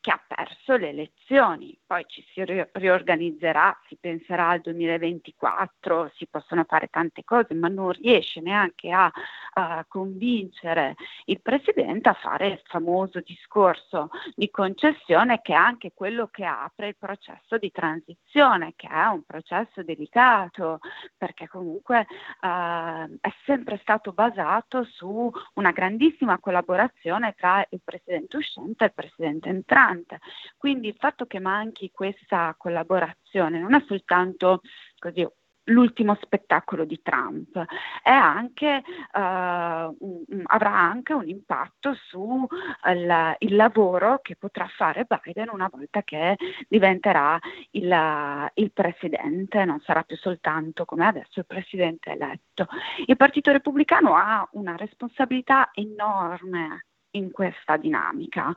che 0.04 0.10
ha 0.10 0.22
perso 0.26 0.76
le 0.76 0.90
elezioni, 0.90 1.74
poi 1.86 2.04
ci 2.06 2.22
si 2.34 2.44
riorganizzerà, 2.44 3.74
si 3.88 3.96
penserà 3.98 4.50
al 4.50 4.60
2024, 4.60 6.12
si 6.14 6.26
possono 6.26 6.64
fare 6.68 6.88
tante 6.88 7.24
cose, 7.24 7.54
ma 7.54 7.68
non 7.68 7.90
riesce 7.92 8.42
neanche 8.42 8.90
a, 8.90 9.10
a 9.54 9.82
convincere 9.88 10.96
il 11.24 11.40
Presidente 11.40 12.10
a 12.10 12.12
fare 12.12 12.48
il 12.48 12.60
famoso 12.64 13.20
discorso 13.20 14.10
di 14.34 14.50
concessione 14.50 15.40
che 15.40 15.54
è 15.54 15.56
anche 15.56 15.92
quello 15.94 16.28
che 16.30 16.44
apre 16.44 16.88
il 16.88 16.96
processo 16.98 17.56
di 17.56 17.70
transizione, 17.70 18.74
che 18.76 18.88
è 18.88 19.06
un 19.06 19.22
processo 19.22 19.82
delicato, 19.82 20.80
perché 21.16 21.48
comunque 21.48 22.00
eh, 22.00 23.18
è 23.22 23.32
sempre 23.46 23.78
stato 23.80 24.12
basato 24.12 24.84
su 24.84 25.32
una 25.54 25.70
grandissima 25.70 26.38
collaborazione 26.38 27.32
tra 27.38 27.66
il 27.70 27.80
Presidente 27.82 28.36
uscente 28.36 28.84
e 28.84 28.86
il 28.88 28.92
Presidente 28.92 29.48
entrante 29.48 29.92
importante. 29.94 30.18
Quindi 30.56 30.88
il 30.88 30.96
fatto 30.98 31.26
che 31.26 31.40
manchi 31.40 31.90
questa 31.92 32.54
collaborazione 32.58 33.58
non 33.58 33.74
è 33.74 33.82
soltanto 33.86 34.60
così 34.98 35.26
l'ultimo 35.68 36.14
spettacolo 36.20 36.84
di 36.84 37.00
Trump, 37.00 37.64
anche, 38.02 38.82
uh, 39.14 39.18
un, 39.18 40.42
avrà 40.44 40.74
anche 40.74 41.14
un 41.14 41.26
impatto 41.26 41.94
sul 41.94 42.42
uh, 42.42 43.48
lavoro 43.48 44.18
che 44.20 44.36
potrà 44.36 44.66
fare 44.76 45.06
Biden 45.06 45.48
una 45.50 45.70
volta 45.72 46.02
che 46.02 46.36
diventerà 46.68 47.38
il, 47.70 48.50
il, 48.54 48.72
presidente, 48.72 49.64
non 49.64 49.80
sarà 49.80 50.02
più 50.02 50.16
soltanto 50.18 50.84
come 50.84 51.06
adesso 51.06 51.38
il 51.38 51.46
presidente 51.46 52.10
eletto. 52.10 52.66
Il 53.06 53.16
Partito 53.16 53.50
Repubblicano 53.50 54.16
ha 54.16 54.46
una 54.52 54.76
responsabilità 54.76 55.70
enorme 55.72 56.84
in 57.14 57.30
questa 57.30 57.76
dinamica 57.76 58.54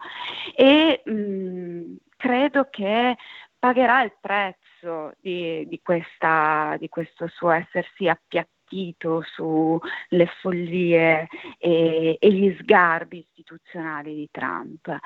e 0.55 1.01
mh, 1.03 1.95
credo 2.15 2.67
che 2.69 3.15
pagherà 3.57 4.03
il 4.03 4.13
prezzo 4.19 5.13
di, 5.19 5.67
di, 5.67 5.81
questa, 5.81 6.75
di 6.79 6.89
questo 6.89 7.27
suo 7.27 7.51
essersi 7.51 8.07
appiattito 8.07 9.23
sulle 9.23 10.27
follie 10.41 11.27
e, 11.57 12.17
e, 12.19 12.31
gli 12.31 12.55
sgarbi 12.59 13.19
istituzionali 13.19 14.13
di 14.13 14.29
Trump. 14.29 14.97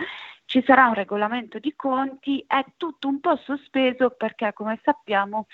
Ci 0.46 0.64
sarà 0.66 0.88
un 0.88 0.96
regolamento 0.96 1.60
di 1.60 1.74
conti, 1.76 2.44
è 2.46 2.64
tutto 2.76 3.08
un 3.08 3.20
po' 3.20 3.38
sospeso 3.38 4.10
perché 4.12 4.52
come 4.54 4.80
sappiamo 4.84 5.48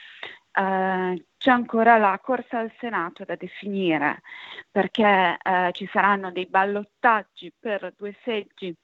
eh, 0.58 1.26
c'è 1.38 1.52
ancora 1.52 1.98
la 1.98 2.20
corsa 2.22 2.60
al 2.60 2.72
Senato 2.80 3.24
da 3.24 3.36
definire 3.36 4.22
perché 4.72 5.38
eh, 5.42 5.70
ci 5.74 5.88
saranno 5.92 6.32
dei 6.32 6.48
ballottaggi 6.48 7.54
per 7.58 7.94
due 7.96 8.16
seggi 8.24 8.76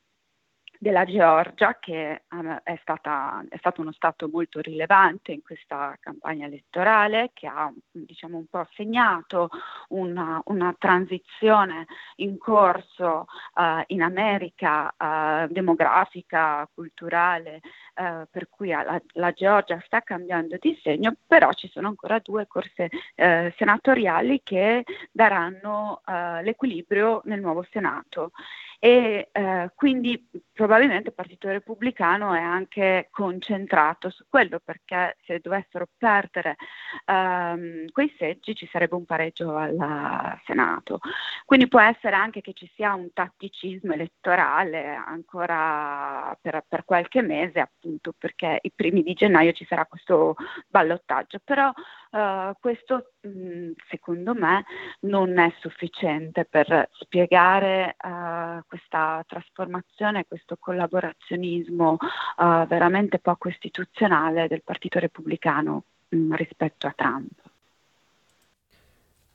della 0.83 1.05
Georgia, 1.05 1.77
che 1.79 2.23
um, 2.31 2.59
è, 2.61 2.77
stata, 2.81 3.43
è, 3.47 3.55
stato 3.57 3.79
uno 3.79 3.93
Stato 3.93 4.27
molto 4.29 4.59
rilevante 4.59 5.31
in 5.31 5.41
questa 5.41 5.95
campagna 5.99 6.45
elettorale, 6.45 7.31
che 7.33 7.47
ha 7.47 7.71
diciamo, 7.89 8.37
un 8.37 8.47
po' 8.47 8.67
segnato 8.73 9.49
una, 9.89 10.41
una 10.47 10.75
transizione 10.77 11.85
in 12.17 12.37
corso 12.37 13.27
uh, 13.55 13.81
in 13.87 14.01
America 14.01 14.93
uh, 14.97 15.47
demografica, 15.47 16.69
culturale, 16.73 17.61
uh, 17.95 18.27
per 18.29 18.49
cui 18.49 18.69
la, 18.69 19.01
la, 19.13 19.31
Georgia 19.31 19.81
sta 19.85 20.01
cambiando 20.01 20.57
di 20.59 20.77
segno, 20.83 21.15
però 21.25 21.53
ci 21.53 21.69
sono 21.69 21.87
ancora 21.87 22.19
due 22.19 22.45
corse 22.45 22.89
senatoriali 23.15 24.41
che 24.43 24.83
daranno 25.11 26.01
l'equilibrio 26.41 27.21
nel 27.25 27.39
nuovo 27.39 27.65
Senato. 27.71 28.31
E 28.79 29.29
quindi 29.75 30.27
probabilmente 30.53 31.09
il 31.09 31.15
Partito 31.15 31.47
Repubblicano 31.47 32.33
è 32.33 32.39
anche 32.39 33.07
concentrato 33.09 34.09
su 34.11 34.23
quello 34.29 34.59
perché 34.63 35.17
se 35.25 35.39
dovessero 35.39 35.87
perdere 35.97 36.55
ehm, 37.05 37.89
quei 37.91 38.13
seggi 38.17 38.55
ci 38.55 38.69
sarebbe 38.71 38.95
un 38.95 39.05
pareggio 39.05 39.55
al 39.55 40.39
Senato. 40.45 40.99
Quindi 41.45 41.67
può 41.67 41.81
essere 41.81 42.15
anche 42.15 42.41
che 42.41 42.53
ci 42.53 42.69
sia 42.75 42.93
un 42.93 43.11
tatticismo 43.11 43.93
elettorale 43.93 44.93
ancora 44.93 46.37
per, 46.39 46.63
per 46.67 46.85
qualche 46.85 47.21
mese 47.21 47.59
appunto 47.59 48.13
perché 48.17 48.59
i 48.61 48.71
primi 48.73 49.01
di 49.01 49.13
gennaio 49.13 49.51
ci 49.53 49.65
sarà 49.65 49.85
questo 49.85 50.35
ballottaggio, 50.67 51.39
però 51.43 51.71
Uh, 52.13 52.53
questo 52.59 53.13
mh, 53.21 53.71
secondo 53.89 54.35
me 54.35 54.65
non 54.99 55.39
è 55.39 55.51
sufficiente 55.59 56.45
per 56.45 56.87
spiegare 56.91 57.95
uh, 57.99 58.61
questa 58.67 59.23
trasformazione, 59.25 60.27
questo 60.27 60.42
collaborazionismo 60.59 61.97
uh, 62.37 62.67
veramente 62.67 63.19
poco 63.19 63.49
istituzionale 63.49 64.47
del 64.47 64.61
Partito 64.63 64.99
Repubblicano 64.99 65.83
mh, 66.09 66.35
rispetto 66.35 66.87
a 66.87 66.93
Trump. 66.95 67.31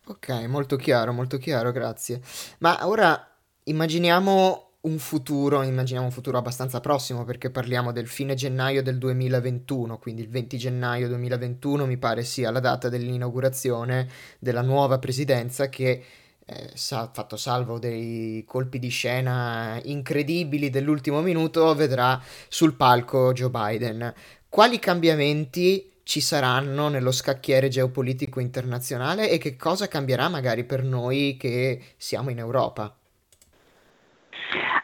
Ok, 0.07 0.29
molto 0.47 0.77
chiaro, 0.77 1.12
molto 1.12 1.37
chiaro, 1.37 1.71
grazie. 1.71 2.21
Ma 2.61 2.87
ora 2.87 3.31
immaginiamo 3.65 4.69
un 4.81 4.99
futuro, 4.99 5.62
immaginiamo 5.62 6.07
un 6.07 6.12
futuro 6.12 6.38
abbastanza 6.38 6.81
prossimo 6.81 7.25
perché 7.25 7.50
parliamo 7.50 7.93
del 7.93 8.07
fine 8.07 8.35
gennaio 8.35 8.83
del 8.83 8.97
2021, 8.97 9.99
quindi 9.99 10.23
il 10.23 10.29
20 10.29 10.57
gennaio 10.57 11.09
2021 11.09 11.85
mi 11.85 11.99
pare 11.99 12.23
sia 12.23 12.50
la 12.50 12.61
data 12.61 12.88
dell'inaugurazione 12.88 14.09
della 14.38 14.62
nuova 14.62 14.99
presidenza 14.99 15.69
che 15.69 16.03
eh, 16.50 16.71
sa- 16.73 17.11
fatto 17.12 17.37
salvo 17.37 17.78
dei 17.78 18.43
colpi 18.47 18.78
di 18.78 18.88
scena 18.88 19.78
incredibili 19.85 20.71
dell'ultimo 20.71 21.21
minuto, 21.21 21.75
vedrà 21.75 22.19
sul 22.49 22.75
palco 22.75 23.35
Joe 23.35 23.50
Biden. 23.50 24.14
Quali 24.49 24.78
cambiamenti 24.78 26.00
ci 26.05 26.23
saranno 26.23 26.88
nello 26.88 27.12
scacchiere 27.12 27.69
geopolitico 27.69 28.40
internazionale 28.40 29.28
e 29.28 29.37
che 29.37 29.57
cosa 29.57 29.88
cambierà 29.88 30.31
magari 30.31 30.64
per 30.64 30.83
noi 30.83 31.37
che 31.38 31.83
siamo 31.99 32.31
in 32.31 32.38
Europa? 32.38 32.97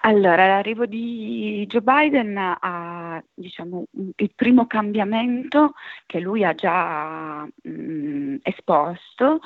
Allora, 0.02 0.46
l'arrivo 0.46 0.84
di 0.84 1.64
Joe 1.66 1.80
Biden 1.80 2.36
ha, 2.36 3.22
diciamo, 3.32 3.86
il 4.16 4.32
primo 4.36 4.66
cambiamento 4.66 5.72
che 6.04 6.20
lui 6.20 6.44
ha 6.44 6.54
già 6.54 7.42
mh, 7.42 7.70
mm, 7.70 8.36
esposto 8.42 9.40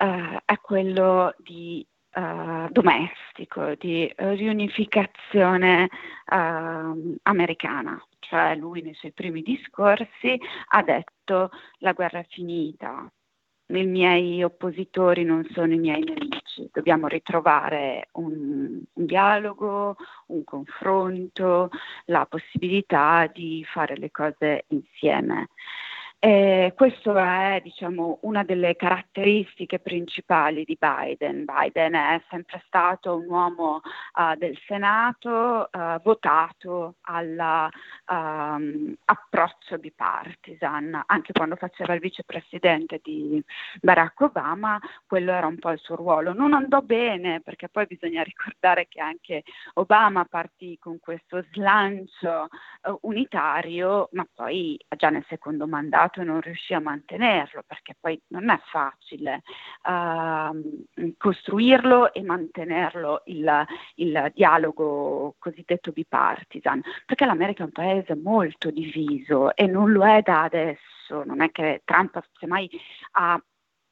uh, 0.00 0.38
è 0.44 0.58
quello 0.60 1.34
di 1.38 1.86
uh, 2.14 2.68
domestico, 2.70 3.74
di 3.78 4.12
riunificazione 4.16 5.88
uh, 6.26 7.16
americana. 7.22 8.02
Cioè 8.18 8.54
lui 8.56 8.82
nei 8.82 8.94
suoi 8.94 9.12
primi 9.12 9.42
discorsi 9.42 10.38
ha 10.68 10.82
detto 10.82 11.50
la 11.78 11.92
guerra 11.92 12.20
è 12.20 12.26
finita, 12.28 13.10
i 13.78 13.86
miei 13.86 14.42
oppositori 14.42 15.24
non 15.24 15.46
sono 15.52 15.72
i 15.72 15.78
miei 15.78 16.02
nemici, 16.02 16.68
dobbiamo 16.72 17.06
ritrovare 17.06 18.08
un, 18.12 18.82
un, 18.92 19.04
dialogo, 19.04 19.96
un 20.26 20.44
confronto, 20.44 21.70
la 22.06 22.26
possibilità 22.26 23.30
di 23.32 23.64
fare 23.64 23.96
le 23.96 24.10
cose 24.10 24.64
insieme. 24.68 25.48
Eh, 26.22 26.74
questa 26.76 27.54
è 27.54 27.62
diciamo, 27.62 28.18
una 28.24 28.44
delle 28.44 28.76
caratteristiche 28.76 29.78
principali 29.78 30.64
di 30.64 30.76
Biden. 30.78 31.46
Biden 31.46 31.94
è 31.94 32.20
sempre 32.28 32.62
stato 32.66 33.16
un 33.16 33.24
uomo 33.26 33.76
uh, 33.76 34.36
del 34.36 34.54
Senato 34.66 35.70
uh, 35.72 35.98
votato 36.02 36.96
all'approccio 37.00 37.72
um, 39.76 39.80
bipartisan. 39.80 41.04
Anche 41.06 41.32
quando 41.32 41.56
faceva 41.56 41.94
il 41.94 42.00
vicepresidente 42.00 43.00
di 43.02 43.42
Barack 43.80 44.20
Obama, 44.20 44.78
quello 45.06 45.32
era 45.32 45.46
un 45.46 45.58
po' 45.58 45.70
il 45.70 45.78
suo 45.78 45.96
ruolo. 45.96 46.34
Non 46.34 46.52
andò 46.52 46.82
bene 46.82 47.40
perché 47.40 47.70
poi 47.70 47.86
bisogna 47.86 48.22
ricordare 48.22 48.88
che 48.88 49.00
anche 49.00 49.42
Obama 49.72 50.26
partì 50.26 50.76
con 50.78 50.98
questo 51.00 51.42
slancio 51.52 52.48
uh, 52.82 52.98
unitario, 53.04 54.10
ma 54.12 54.26
poi 54.34 54.78
già 54.98 55.08
nel 55.08 55.24
secondo 55.26 55.66
mandato 55.66 56.08
e 56.18 56.24
non 56.24 56.40
riuscì 56.40 56.74
a 56.74 56.80
mantenerlo 56.80 57.62
perché 57.66 57.94
poi 57.98 58.20
non 58.28 58.50
è 58.50 58.58
facile 58.64 59.42
uh, 59.84 61.14
costruirlo 61.16 62.12
e 62.12 62.22
mantenerlo 62.22 63.22
il, 63.26 63.66
il, 63.96 64.32
dialogo 64.34 65.36
cosiddetto 65.38 65.92
bipartisan 65.92 66.82
perché 67.06 67.24
l'America 67.24 67.62
è 67.62 67.66
un 67.66 67.72
paese 67.72 68.16
molto 68.16 68.70
diviso 68.70 69.54
e 69.54 69.66
non 69.66 69.92
lo 69.92 70.04
è 70.04 70.22
da 70.22 70.42
adesso 70.42 71.24
non 71.24 71.40
è 71.40 71.50
che 71.50 71.82
Trump 71.84 72.20
semmai 72.38 72.68
ha 73.12 73.40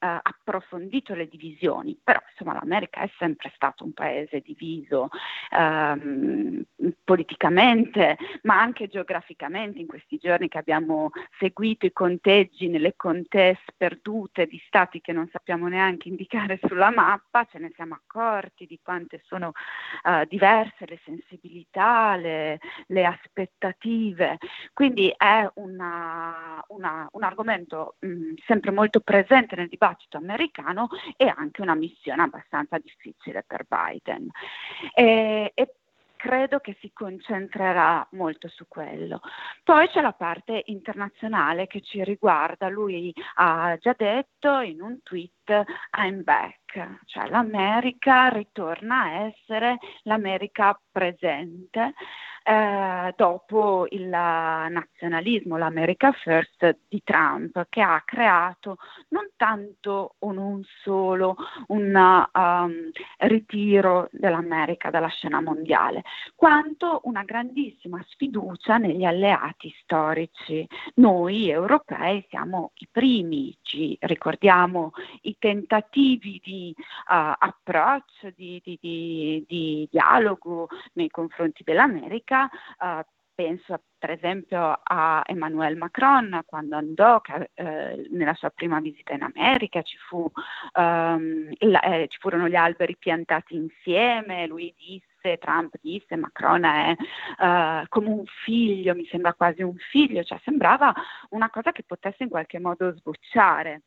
eh, 0.01 0.21
approfondito 0.23 1.15
le 1.15 1.27
divisioni, 1.27 1.99
però 2.03 2.21
insomma 2.31 2.55
l'America 2.55 3.01
è 3.01 3.11
sempre 3.19 3.51
stato 3.55 3.85
un 3.85 3.93
paese 3.93 4.41
diviso 4.41 5.09
ehm, 5.51 6.63
politicamente, 7.03 8.17
ma 8.43 8.61
anche 8.61 8.87
geograficamente. 8.87 9.81
In 9.81 9.87
questi 9.87 10.19
giorni 10.19 10.49
che 10.49 10.59
abbiamo 10.59 11.11
seguito 11.39 11.87
i 11.87 11.93
conteggi 11.93 12.69
nelle 12.69 12.95
contee 12.95 13.59
perdute 13.77 14.47
di 14.47 14.63
stati 14.67 15.01
che 15.01 15.13
non 15.13 15.29
sappiamo 15.33 15.67
neanche 15.67 16.09
indicare 16.09 16.61
sulla 16.67 16.91
mappa, 16.91 17.45
ce 17.51 17.59
ne 17.59 17.73
siamo 17.75 17.95
accorti 17.95 18.67
di 18.67 18.79
quante 18.83 19.23
sono 19.27 19.53
eh, 20.05 20.27
diverse 20.29 20.87
le 20.87 21.01
sensibilità, 21.05 22.15
le, 22.17 22.61
le, 22.87 23.05
aspettative. 23.05 24.39
Quindi 24.73 25.13
è 25.17 25.49
una, 25.55 26.63
una, 26.69 27.09
un 27.11 27.23
argomento 27.23 27.97
mh, 28.01 28.35
sempre 28.47 28.71
molto 28.71 29.01
presente 29.01 29.57
nel 29.57 29.69
dibattito 29.69 29.88
dibattito 29.89 30.17
americano 30.19 30.89
e 31.17 31.33
anche 31.35 31.63
una 31.63 31.75
missione 31.75 32.23
abbastanza 32.23 32.79
difficile 32.79 33.45
per 33.47 33.67
Biden. 33.69 34.29
E, 34.95 35.53
e 35.55 35.75
credo 36.17 36.59
che 36.59 36.77
si 36.81 36.91
concentrerà 36.93 38.07
molto 38.13 38.49
su 38.49 38.67
quello. 38.67 39.21
Poi 39.63 39.89
c'è 39.89 40.01
la 40.01 40.13
parte 40.13 40.65
internazionale 40.67 41.69
che 41.69 41.81
ci 41.81 42.03
riguarda, 42.03 42.69
lui 42.69 43.15
ha 43.37 43.77
già 43.79 43.95
detto 43.97 44.59
in 44.59 44.83
un 44.83 45.01
tweet 45.03 45.65
I'm 45.97 46.25
back, 46.25 47.05
cioè 47.07 47.29
l'America 47.29 48.29
ritorna 48.29 49.03
a 49.03 49.21
essere 49.27 49.79
l'America 50.03 50.79
presente 50.91 51.95
eh, 52.49 53.13
dopo 53.15 53.87
il 53.91 54.09
nazionalismo, 54.09 55.59
l'America 55.59 56.13
First 56.13 56.79
di 56.89 57.03
Trump, 57.05 57.67
che 57.69 57.83
ha 57.83 58.03
creato 58.07 58.79
non 59.09 59.29
tanto 59.37 60.15
o 60.19 60.33
non 60.33 60.63
solo 60.83 61.37
un 61.67 61.95
um, 62.33 62.91
ritiro 63.19 64.09
dell'America 64.13 64.89
dalla 64.89 65.09
scena 65.09 65.43
mondiale, 65.43 66.05
quanto 66.35 67.01
una 67.05 67.23
grandissima 67.23 68.03
sfiducia 68.09 68.79
negli 68.79 69.05
alleati 69.05 69.71
storici. 69.83 70.67
Noi 70.95 71.51
europei 71.51 72.25
siamo 72.31 72.71
i 72.77 72.89
primi, 72.91 73.55
ci 73.61 73.95
ricordiamo 74.01 74.93
i 75.23 75.37
tentativi 75.39 76.41
di 76.43 76.75
uh, 76.79 77.35
approccio, 77.37 78.31
di, 78.35 78.59
di, 78.65 78.79
di, 78.81 79.45
di 79.47 79.89
dialogo 79.91 80.69
nei 80.95 81.11
confronti 81.11 81.63
dell'America 81.63 82.38
uh, 82.45 83.03
penso 83.39 83.81
per 83.97 84.11
esempio 84.11 84.81
a 84.83 85.23
Emmanuel 85.25 85.77
Macron 85.77 86.43
quando 86.45 86.75
andò 86.75 87.21
eh, 87.55 88.09
nella 88.11 88.35
sua 88.35 88.51
prima 88.51 88.81
visita 88.81 89.15
in 89.15 89.23
America, 89.23 89.81
ci, 89.83 89.97
fu, 89.97 90.29
um, 90.75 91.49
la, 91.59 91.81
eh, 91.83 92.09
ci, 92.09 92.19
furono 92.19 92.49
gli 92.49 92.57
alberi 92.57 92.97
piantati 92.97 93.55
insieme, 93.55 94.49
lui 94.49 94.75
disse, 94.77 95.39
Trump 95.39 95.75
disse, 95.81 96.17
Macron 96.17 96.65
è 96.65 96.97
uh, 96.99 97.87
come 97.89 98.09
un 98.09 98.25
figlio, 98.45 98.97
mi 98.97 99.07
sembra 99.07 99.35
quasi 99.35 99.63
un 99.63 99.77
figlio, 99.77 100.25
cioè 100.25 100.41
sembrava 100.43 100.93
una 101.31 101.49
cosa 101.49 101.71
che 101.71 101.85
potesse 101.85 102.25
in 102.25 102.31
qualche 102.31 102.59
modo 102.59 102.93
sbocciare 102.93 103.83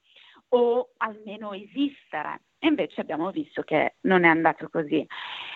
o 0.49 0.91
almeno 0.97 1.51
esistere. 1.51 2.41
E 2.63 2.67
invece 2.67 3.02
abbiamo 3.02 3.32
visto 3.32 3.63
che 3.63 3.95
non 4.02 4.24
è 4.24 4.28
andato 4.28 4.69
così. 4.69 5.04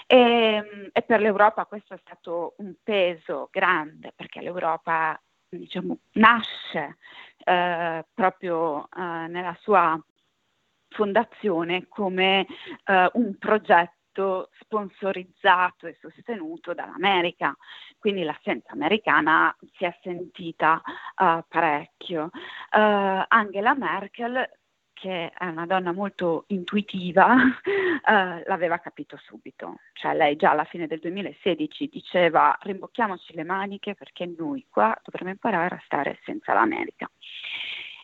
E, 0.07 0.89
e 0.91 1.01
per 1.03 1.21
l'Europa 1.21 1.65
questo 1.65 1.93
è 1.93 1.99
stato 2.01 2.55
un 2.57 2.73
peso 2.81 3.47
grande, 3.51 4.11
perché 4.15 4.41
l'Europa 4.41 5.21
diciamo, 5.47 5.99
nasce 6.13 6.97
eh, 7.43 8.03
proprio 8.11 8.85
eh, 8.85 9.27
nella 9.27 9.55
sua 9.61 10.03
fondazione 10.89 11.87
come 11.87 12.47
eh, 12.85 13.09
un 13.13 13.37
progetto 13.37 14.49
sponsorizzato 14.61 15.85
e 15.85 15.97
sostenuto 16.01 16.73
dall'America, 16.73 17.55
quindi 17.99 18.23
l'assenza 18.23 18.71
americana 18.71 19.55
si 19.73 19.83
è 19.83 19.95
sentita 20.01 20.81
uh, 21.17 21.43
parecchio. 21.47 22.29
Uh, 22.71 23.25
Angela 23.27 23.75
Merkel 23.75 24.49
che 24.95 25.29
è 25.29 25.45
una 25.45 25.65
donna 25.65 25.91
molto 25.91 26.45
intuitiva, 26.47 27.35
eh, 27.67 28.43
l'aveva 28.47 28.79
capito 28.79 29.17
subito. 29.17 29.79
Cioè 29.93 30.15
lei 30.15 30.37
già 30.37 30.51
alla 30.51 30.63
fine 30.63 30.87
del 30.87 30.99
2016 30.99 31.89
diceva 31.89 32.57
rimbocchiamoci 32.61 33.35
le 33.35 33.43
maniche 33.43 33.93
perché 33.93 34.25
noi 34.25 34.65
qua 34.69 34.97
dovremmo 35.03 35.31
imparare 35.31 35.75
a 35.75 35.81
stare 35.85 36.19
senza 36.23 36.53
l'America. 36.53 37.09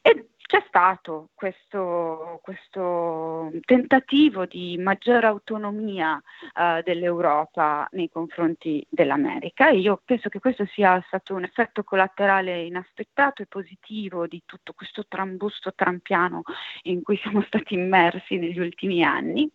E 0.01 0.30
c'è 0.51 0.61
stato 0.67 1.29
questo, 1.33 2.41
questo 2.43 3.49
tentativo 3.63 4.45
di 4.45 4.77
maggiore 4.77 5.25
autonomia 5.25 6.15
uh, 6.15 6.81
dell'Europa 6.83 7.87
nei 7.91 8.09
confronti 8.09 8.85
dell'America 8.89 9.69
e 9.69 9.77
io 9.77 10.01
penso 10.03 10.27
che 10.27 10.41
questo 10.41 10.65
sia 10.65 11.01
stato 11.07 11.35
un 11.35 11.45
effetto 11.45 11.85
collaterale 11.85 12.63
inaspettato 12.63 13.41
e 13.41 13.45
positivo 13.45 14.27
di 14.27 14.43
tutto 14.45 14.73
questo 14.73 15.05
trambusto 15.07 15.73
trampiano 15.73 16.41
in 16.81 17.01
cui 17.01 17.15
siamo 17.15 17.41
stati 17.47 17.75
immersi 17.75 18.35
negli 18.35 18.59
ultimi 18.59 19.05
anni. 19.05 19.49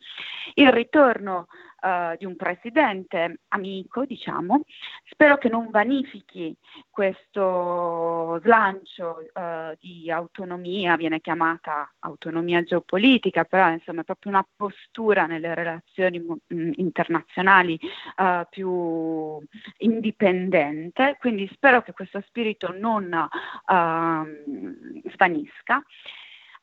Il 0.54 0.72
ritorno 0.72 1.48
uh, 1.86 2.16
di 2.16 2.24
un 2.24 2.36
presidente 2.36 3.40
amico, 3.48 4.04
diciamo. 4.04 4.62
Spero 5.04 5.38
che 5.38 5.48
non 5.48 5.70
vanifichi 5.70 6.54
questo 6.90 8.40
slancio 8.42 9.24
uh, 9.32 9.76
di 9.78 10.10
autonomia, 10.10 10.85
viene 10.94 11.20
chiamata 11.20 11.92
autonomia 12.00 12.62
geopolitica, 12.62 13.42
però 13.44 13.70
insomma 13.70 14.02
è 14.02 14.04
proprio 14.04 14.30
una 14.30 14.46
postura 14.54 15.26
nelle 15.26 15.54
relazioni 15.54 16.20
mh, 16.20 16.34
mm, 16.54 16.72
internazionali 16.76 17.76
uh, 18.18 18.46
più 18.48 19.38
indipendente, 19.78 21.16
quindi 21.18 21.50
spero 21.52 21.82
che 21.82 21.92
questo 21.92 22.22
spirito 22.26 22.72
non 22.78 23.06
uh, 23.12 25.10
svanisca 25.10 25.82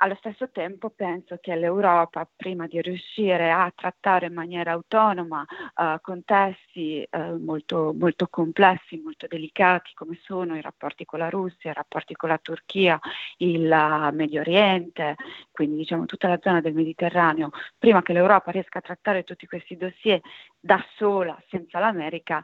allo 0.04 0.16
stesso 0.16 0.50
tempo 0.50 0.90
penso 0.90 1.38
che 1.40 1.56
l'Europa, 1.56 2.30
prima 2.36 2.68
di 2.68 2.82
riuscire 2.82 3.52
a 3.52 3.72
trattare 3.74 4.26
in 4.26 4.34
maniera 4.34 4.74
autonoma 4.74 5.46
uh, 5.76 6.02
contesti 6.02 7.08
uh, 7.10 7.38
molto, 7.38 7.96
molto 7.98 8.28
complessi, 8.28 9.00
molto 9.02 9.28
delicati 9.28 9.94
come 9.94 10.20
sono 10.22 10.58
i 10.58 10.62
rapporti 10.62 11.06
con 11.06 11.20
la 11.20 11.30
Russia, 11.30 11.72
i 11.72 11.74
rapporti 11.74 12.16
con 12.16 12.28
la 12.28 12.38
Turchia, 12.38 13.00
il 13.38 13.64
uh, 13.64 14.14
Medio 14.14 14.42
Oriente, 14.42 15.16
quindi 15.52 15.78
diciamo 15.78 16.06
tutta 16.06 16.28
la 16.28 16.40
zona 16.42 16.60
del 16.60 16.74
Mediterraneo, 16.74 17.52
prima 17.78 18.02
che 18.02 18.12
l'Europa 18.12 18.52
riesca 18.52 18.80
a 18.80 18.82
trattare 18.82 19.24
tutti 19.24 19.48
questi 19.48 19.78
dossier 19.78 20.20
da 20.60 20.84
sola, 20.98 21.42
senza 21.48 21.80
l'America, 21.80 22.44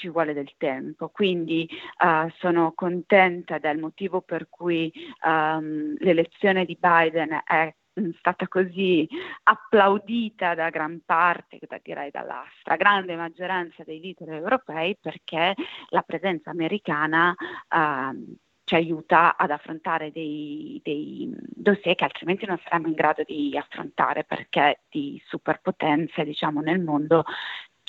ci 0.00 0.08
vuole 0.08 0.32
del 0.32 0.54
tempo. 0.56 1.10
Quindi 1.10 1.68
uh, 2.02 2.28
sono 2.38 2.72
contenta 2.72 3.58
del 3.58 3.78
motivo 3.78 4.22
per 4.22 4.48
cui 4.48 4.90
um, 5.24 5.94
l'elezione 5.98 6.64
di 6.64 6.76
Biden 6.80 7.42
è 7.44 7.74
mm, 8.00 8.10
stata 8.18 8.48
così 8.48 9.06
applaudita 9.42 10.54
da 10.54 10.70
gran 10.70 11.02
parte, 11.04 11.58
direi 11.82 12.10
dalla 12.10 12.42
stragrande 12.60 13.14
maggioranza 13.14 13.84
dei 13.84 14.00
leader 14.00 14.32
europei, 14.32 14.96
perché 14.98 15.54
la 15.88 16.02
presenza 16.02 16.50
americana 16.50 17.34
uh, 17.68 18.36
ci 18.64 18.76
aiuta 18.76 19.36
ad 19.36 19.50
affrontare 19.50 20.12
dei, 20.12 20.80
dei, 20.82 21.28
dossier 21.40 21.96
che 21.96 22.04
altrimenti 22.04 22.46
non 22.46 22.60
saremmo 22.62 22.86
in 22.86 22.94
grado 22.94 23.24
di 23.26 23.56
affrontare 23.58 24.22
perché 24.22 24.82
di 24.88 25.20
superpotenze 25.26 26.24
diciamo, 26.24 26.60
nel 26.60 26.80
mondo 26.80 27.24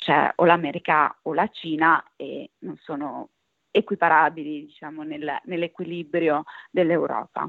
c'è 0.02 0.32
o 0.36 0.44
l'America 0.44 1.16
o 1.22 1.32
la 1.32 1.48
Cina 1.48 2.02
e 2.16 2.50
non 2.60 2.76
sono 2.78 3.30
equiparabili 3.70 4.66
diciamo, 4.66 5.02
nel, 5.04 5.40
nell'equilibrio 5.44 6.44
dell'Europa. 6.70 7.48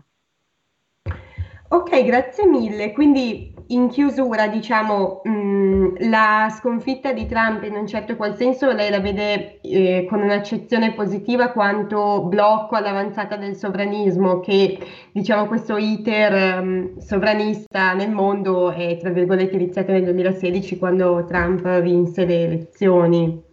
Ok, 1.73 2.03
grazie 2.05 2.45
mille. 2.45 2.91
Quindi 2.91 3.51
in 3.69 3.89
chiusura, 3.89 4.47
diciamo, 4.47 5.21
mh, 5.23 5.31
mm, 5.31 5.95
la 6.01 6.47
sconfitta 6.55 7.11
di 7.13 7.25
Trump 7.25 7.63
in 7.63 7.73
un 7.73 7.87
certo 7.87 8.15
qual 8.15 8.35
senso 8.35 8.71
lei 8.71 8.91
la 8.91 8.99
vede 8.99 9.59
eh, 9.61 10.05
con 10.07 10.21
un'accezione 10.21 10.93
positiva 10.93 11.49
quanto 11.49 12.25
blocco 12.25 12.75
all'avanzata 12.75 13.37
del 13.37 13.55
sovranismo, 13.55 14.39
che 14.39 14.77
diciamo 15.11 15.47
questo 15.47 15.75
iter 15.75 16.61
um, 16.61 16.99
sovranista 16.99 17.93
nel 17.93 18.11
mondo 18.11 18.69
è 18.69 18.97
tra 18.97 19.09
virgolette 19.09 19.55
iniziato 19.55 19.93
nel 19.93 20.03
2016 20.03 20.77
quando 20.77 21.25
Trump 21.27 21.81
vinse 21.81 22.25
le 22.25 22.43
elezioni. 22.43 23.51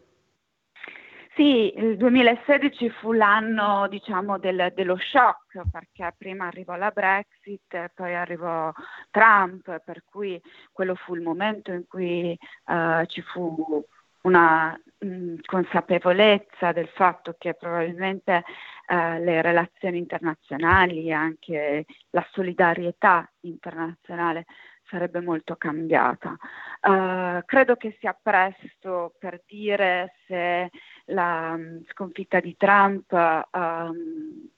Sì, 1.41 1.73
il 1.75 1.97
2016 1.97 2.91
fu 2.91 3.13
l'anno 3.13 3.89
diciamo, 3.89 4.39
del, 4.39 4.73
dello 4.75 4.99
shock 4.99 5.63
perché 5.71 6.15
prima 6.19 6.49
arrivò 6.49 6.77
la 6.77 6.91
Brexit, 6.91 7.93
poi 7.95 8.15
arrivò 8.15 8.71
Trump, 9.11 9.83
per 9.83 10.05
cui 10.05 10.39
quello 10.71 10.95
fu 10.95 11.15
il 11.15 11.23
momento 11.23 11.73
in 11.73 11.87
cui 11.89 12.39
uh, 12.67 13.07
ci 13.07 13.23
fu 13.23 13.83
una 14.25 14.79
mh, 14.99 15.07
mm, 15.07 15.37
consapevolezza 15.47 16.73
del 16.73 16.89
fatto 16.89 17.35
che 17.39 17.55
probabilmente 17.55 18.45
uh, 18.89 19.23
le 19.23 19.41
relazioni 19.41 19.97
internazionali 19.97 21.07
e 21.07 21.13
anche 21.13 21.87
la 22.11 22.27
solidarietà 22.33 23.27
internazionale 23.41 24.45
sarebbe 24.91 25.21
molto 25.21 25.57
cambiata. 25.57 26.37
Uh, 26.83 27.43
credo 27.47 27.77
che 27.77 27.97
sia 28.01 28.19
presto 28.21 29.15
per 29.19 29.43
dire 29.47 30.17
se 30.27 30.71
la 31.07 31.53
um, 31.55 31.83
sconfitta 31.89 32.41
di 32.41 32.57
Trump 32.57 33.13
um, 33.53 34.49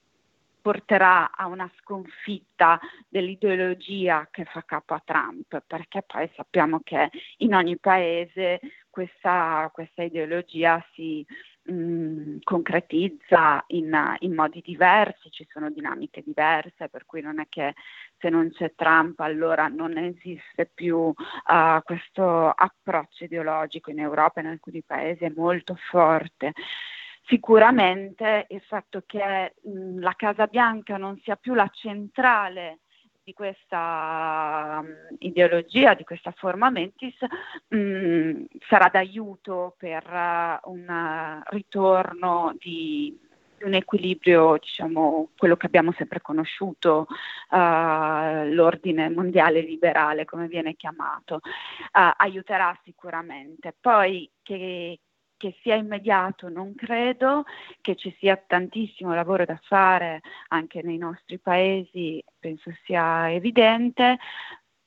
porterà 0.63 1.33
a 1.33 1.47
una 1.47 1.71
sconfitta 1.81 2.81
dell'ideologia 3.09 4.29
che 4.31 4.45
fa 4.45 4.63
capo 4.65 4.95
a 4.95 5.03
Trump, 5.05 5.63
perché 5.67 6.03
poi 6.03 6.31
sappiamo 6.35 6.81
che 6.83 7.11
in 7.39 7.55
ogni 7.55 7.77
paese 7.77 8.61
questa, 8.89 9.69
questa 9.75 10.03
ideologia 10.03 10.83
si, 10.93 11.27
mh, 11.65 11.73
mm, 11.73 12.37
concretizza 12.43 13.65
in, 13.69 14.17
in, 14.21 14.35
modi 14.35 14.61
diversi, 14.65 15.31
ci 15.31 15.47
sono 15.51 15.71
dinamiche 15.71 16.23
diverse, 16.25 16.89
per 16.89 17.05
cui 17.07 17.21
non 17.21 17.41
è 17.41 17.47
che 17.49 17.75
se 18.19 18.29
non 18.29 18.51
c'è 18.51 18.75
Trump 18.75 19.21
allora 19.21 19.69
non 19.69 19.97
esiste 19.97 20.71
più 20.73 20.97
uh, 20.97 21.83
questo 21.83 22.49
approccio 22.49 23.25
ideologico 23.25 23.91
in 23.91 24.01
Europa 24.01 24.41
e 24.41 24.45
in 24.45 24.51
alcuni 24.51 24.83
paesi 24.83 25.25
è 25.25 25.33
molto 25.35 25.77
forte. 25.91 26.53
Sicuramente 27.25 28.47
il 28.51 28.61
fatto 28.63 29.03
che 29.07 29.55
mh, 29.63 30.01
la 30.01 30.15
Casa 30.17 30.47
Bianca 30.47 30.97
non 30.97 31.19
sia 31.23 31.37
più 31.37 31.55
la 31.55 31.71
centrale 31.73 32.81
di 33.25 33.33
questa 33.33 34.81
um, 34.83 35.17
ideologia, 35.19 35.95
di 35.95 36.05
questa 36.05 36.33
forma 36.33 36.71
mentis, 36.71 37.15
um, 37.69 38.47
sarà 38.69 38.89
d'aiuto 38.89 39.75
per 39.77 40.05
uh, 40.07 40.71
un 40.71 40.89
uh, 40.89 41.43
ritorno 41.51 42.55
di 42.59 43.17
un 43.63 43.75
equilibrio, 43.75 44.59
diciamo, 44.59 45.29
quello 45.37 45.57
che 45.57 45.67
abbiamo 45.67 45.93
sempre 45.93 46.21
conosciuto, 46.21 47.07
uh, 47.51 47.57
l'ordine 48.51 49.09
mondiale 49.09 49.61
liberale, 49.61 50.25
come 50.25 50.49
viene 50.49 50.75
chiamato, 50.75 51.41
aiuterà 51.93 52.77
sicuramente. 52.83 53.73
Poi 53.81 54.29
che, 54.43 54.99
che 55.43 55.57
sia 55.61 55.75
immediato 55.75 56.49
non 56.49 56.73
credo, 56.77 57.43
che 57.81 57.97
ci 57.97 58.15
sia 58.21 58.37
tantissimo 58.37 59.13
lavoro 59.13 59.45
da 59.45 59.59
fare 59.65 60.21
anche 60.51 60.83
nei 60.83 60.99
nostri 60.99 61.41
paesi, 61.41 62.23
penso 62.39 62.73
sia 62.85 63.29
evidente. 63.33 64.19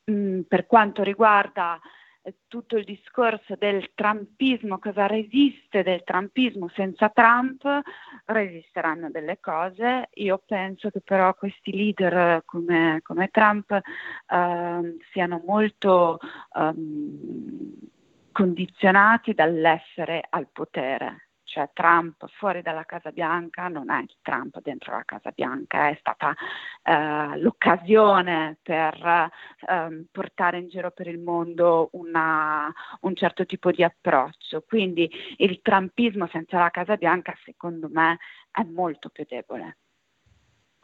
Mm, 0.10 0.42
per 0.48 0.66
quanto 0.66 1.04
riguarda 1.04 1.78
eh, 2.22 2.36
tutto 2.48 2.78
il 2.78 2.86
discorso 2.86 3.56
del 3.58 3.92
trumpismo, 3.94 4.80
cosa 4.80 5.08
resiste 5.08 5.84
del 5.84 6.06
trumpismo 6.06 6.70
senza 6.74 7.10
Trump, 7.10 7.82
resisteranno 8.24 9.10
delle 9.10 9.42
cose. 9.42 10.08
Io 10.14 10.42
penso 10.46 10.90
che 10.90 11.02
però 11.02 11.34
questi 11.34 11.76
leader 11.76 12.44
come, 12.46 13.02
come 13.04 13.28
Trump 13.28 13.72
eh, 13.72 14.98
siano 15.12 15.44
molto... 15.46 16.18
Um, 16.54 17.94
condizionati 18.36 19.34
dall'essere 19.34 20.22
al 20.30 20.50
potere. 20.52 21.30
Cioè 21.46 21.70
Trump 21.72 22.28
fuori 22.38 22.62
dalla 22.62 22.84
Casa 22.84 23.12
Bianca 23.12 23.70
non 23.70 23.90
è 23.90 24.04
Trump 24.22 24.60
dentro 24.62 24.92
la 24.92 25.04
Casa 25.06 25.32
Bianca, 25.34 25.88
è 25.88 25.96
stata 26.00 26.36
eh, 26.84 27.40
l'occasione 27.40 28.58
per 28.62 29.32
eh, 29.70 30.06
portare 30.12 30.58
in 30.58 30.68
giro 30.68 30.92
per 30.92 31.08
il 31.08 31.20
mondo 31.20 31.88
una, 31.94 32.70
un 33.02 33.16
certo 33.16 33.46
tipo 33.46 33.72
di 33.72 33.84
approccio. 33.84 34.66
Quindi 34.68 35.10
il 35.38 35.62
trumpismo 35.62 36.28
senza 36.28 36.60
la 36.60 36.72
Casa 36.72 36.98
Bianca 36.98 37.34
secondo 37.46 37.88
me 37.90 38.18
è 38.52 38.64
molto 38.64 39.08
più 39.08 39.24
debole. 39.26 39.78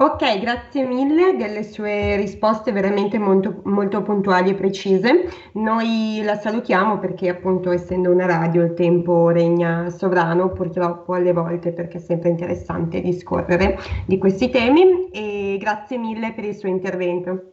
Ok, 0.02 0.40
grazie 0.40 0.84
mille 0.88 1.36
delle 1.36 1.62
sue 1.62 2.16
risposte 2.16 2.72
veramente 2.72 3.20
molto, 3.20 3.62
molto 3.66 4.02
puntuali 4.02 4.50
e 4.50 4.56
precise. 4.56 5.30
Noi 5.54 6.22
la 6.24 6.38
salutiamo 6.38 6.98
perché 6.98 7.30
appunto 7.30 7.70
essendo 7.70 8.10
una 8.10 8.26
radio 8.26 8.64
il 8.64 8.74
tempo 8.74 9.30
regna 9.30 9.92
sovrano 9.92 10.54
purtroppo 10.54 11.14
alle 11.14 11.34
volte 11.34 11.72
perché 11.72 11.98
è 11.98 12.02
sempre 12.02 12.30
interessante 12.30 13.00
discorrere 13.00 13.78
di 14.08 14.18
questi 14.18 14.50
temi 14.50 15.10
e 15.12 15.58
grazie 15.60 16.00
mille 16.00 16.34
per 16.34 16.46
il 16.46 16.56
suo 16.56 16.68
intervento. 16.68 17.52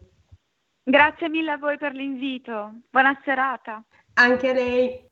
Grazie 0.83 1.29
mille 1.29 1.51
a 1.51 1.59
voi 1.59 1.77
per 1.77 1.93
l'invito. 1.93 2.77
Buona 2.89 3.21
serata. 3.27 3.85
Anche 4.15 4.49
a 4.49 4.53
lei. 4.55 5.08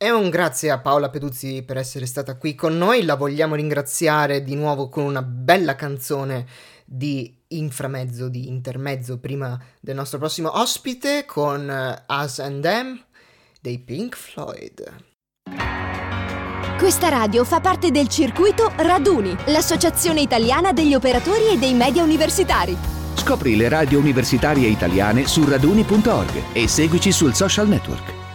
E 0.00 0.12
un 0.12 0.30
grazie 0.30 0.70
a 0.70 0.78
Paola 0.78 1.10
Peduzzi 1.10 1.64
per 1.64 1.76
essere 1.76 2.06
stata 2.06 2.36
qui 2.36 2.54
con 2.54 2.78
noi. 2.78 3.02
La 3.02 3.16
vogliamo 3.16 3.56
ringraziare 3.56 4.44
di 4.44 4.54
nuovo 4.54 4.88
con 4.88 5.02
una 5.02 5.22
bella 5.22 5.74
canzone 5.74 6.46
di 6.84 7.36
inframezzo, 7.48 8.28
di 8.28 8.46
intermezzo 8.46 9.18
prima 9.18 9.60
del 9.80 9.96
nostro 9.96 10.18
prossimo 10.18 10.56
ospite 10.56 11.24
con 11.26 11.68
uh, 11.68 12.14
Us 12.14 12.38
and 12.38 12.62
Them 12.62 13.04
dei 13.60 13.80
Pink 13.80 14.14
Floyd. 14.14 14.94
Questa 16.78 17.08
radio 17.08 17.42
fa 17.42 17.58
parte 17.58 17.90
del 17.90 18.06
circuito 18.06 18.70
Raduni, 18.76 19.36
l'associazione 19.46 20.20
italiana 20.20 20.72
degli 20.72 20.94
operatori 20.94 21.48
e 21.48 21.58
dei 21.58 21.74
media 21.74 22.04
universitari. 22.04 22.76
Scopri 23.16 23.56
le 23.56 23.68
radio 23.68 23.98
universitarie 23.98 24.68
italiane 24.68 25.26
su 25.26 25.44
raduni.org 25.44 26.52
e 26.52 26.68
seguici 26.68 27.10
sul 27.10 27.34
social 27.34 27.66
network. 27.66 28.27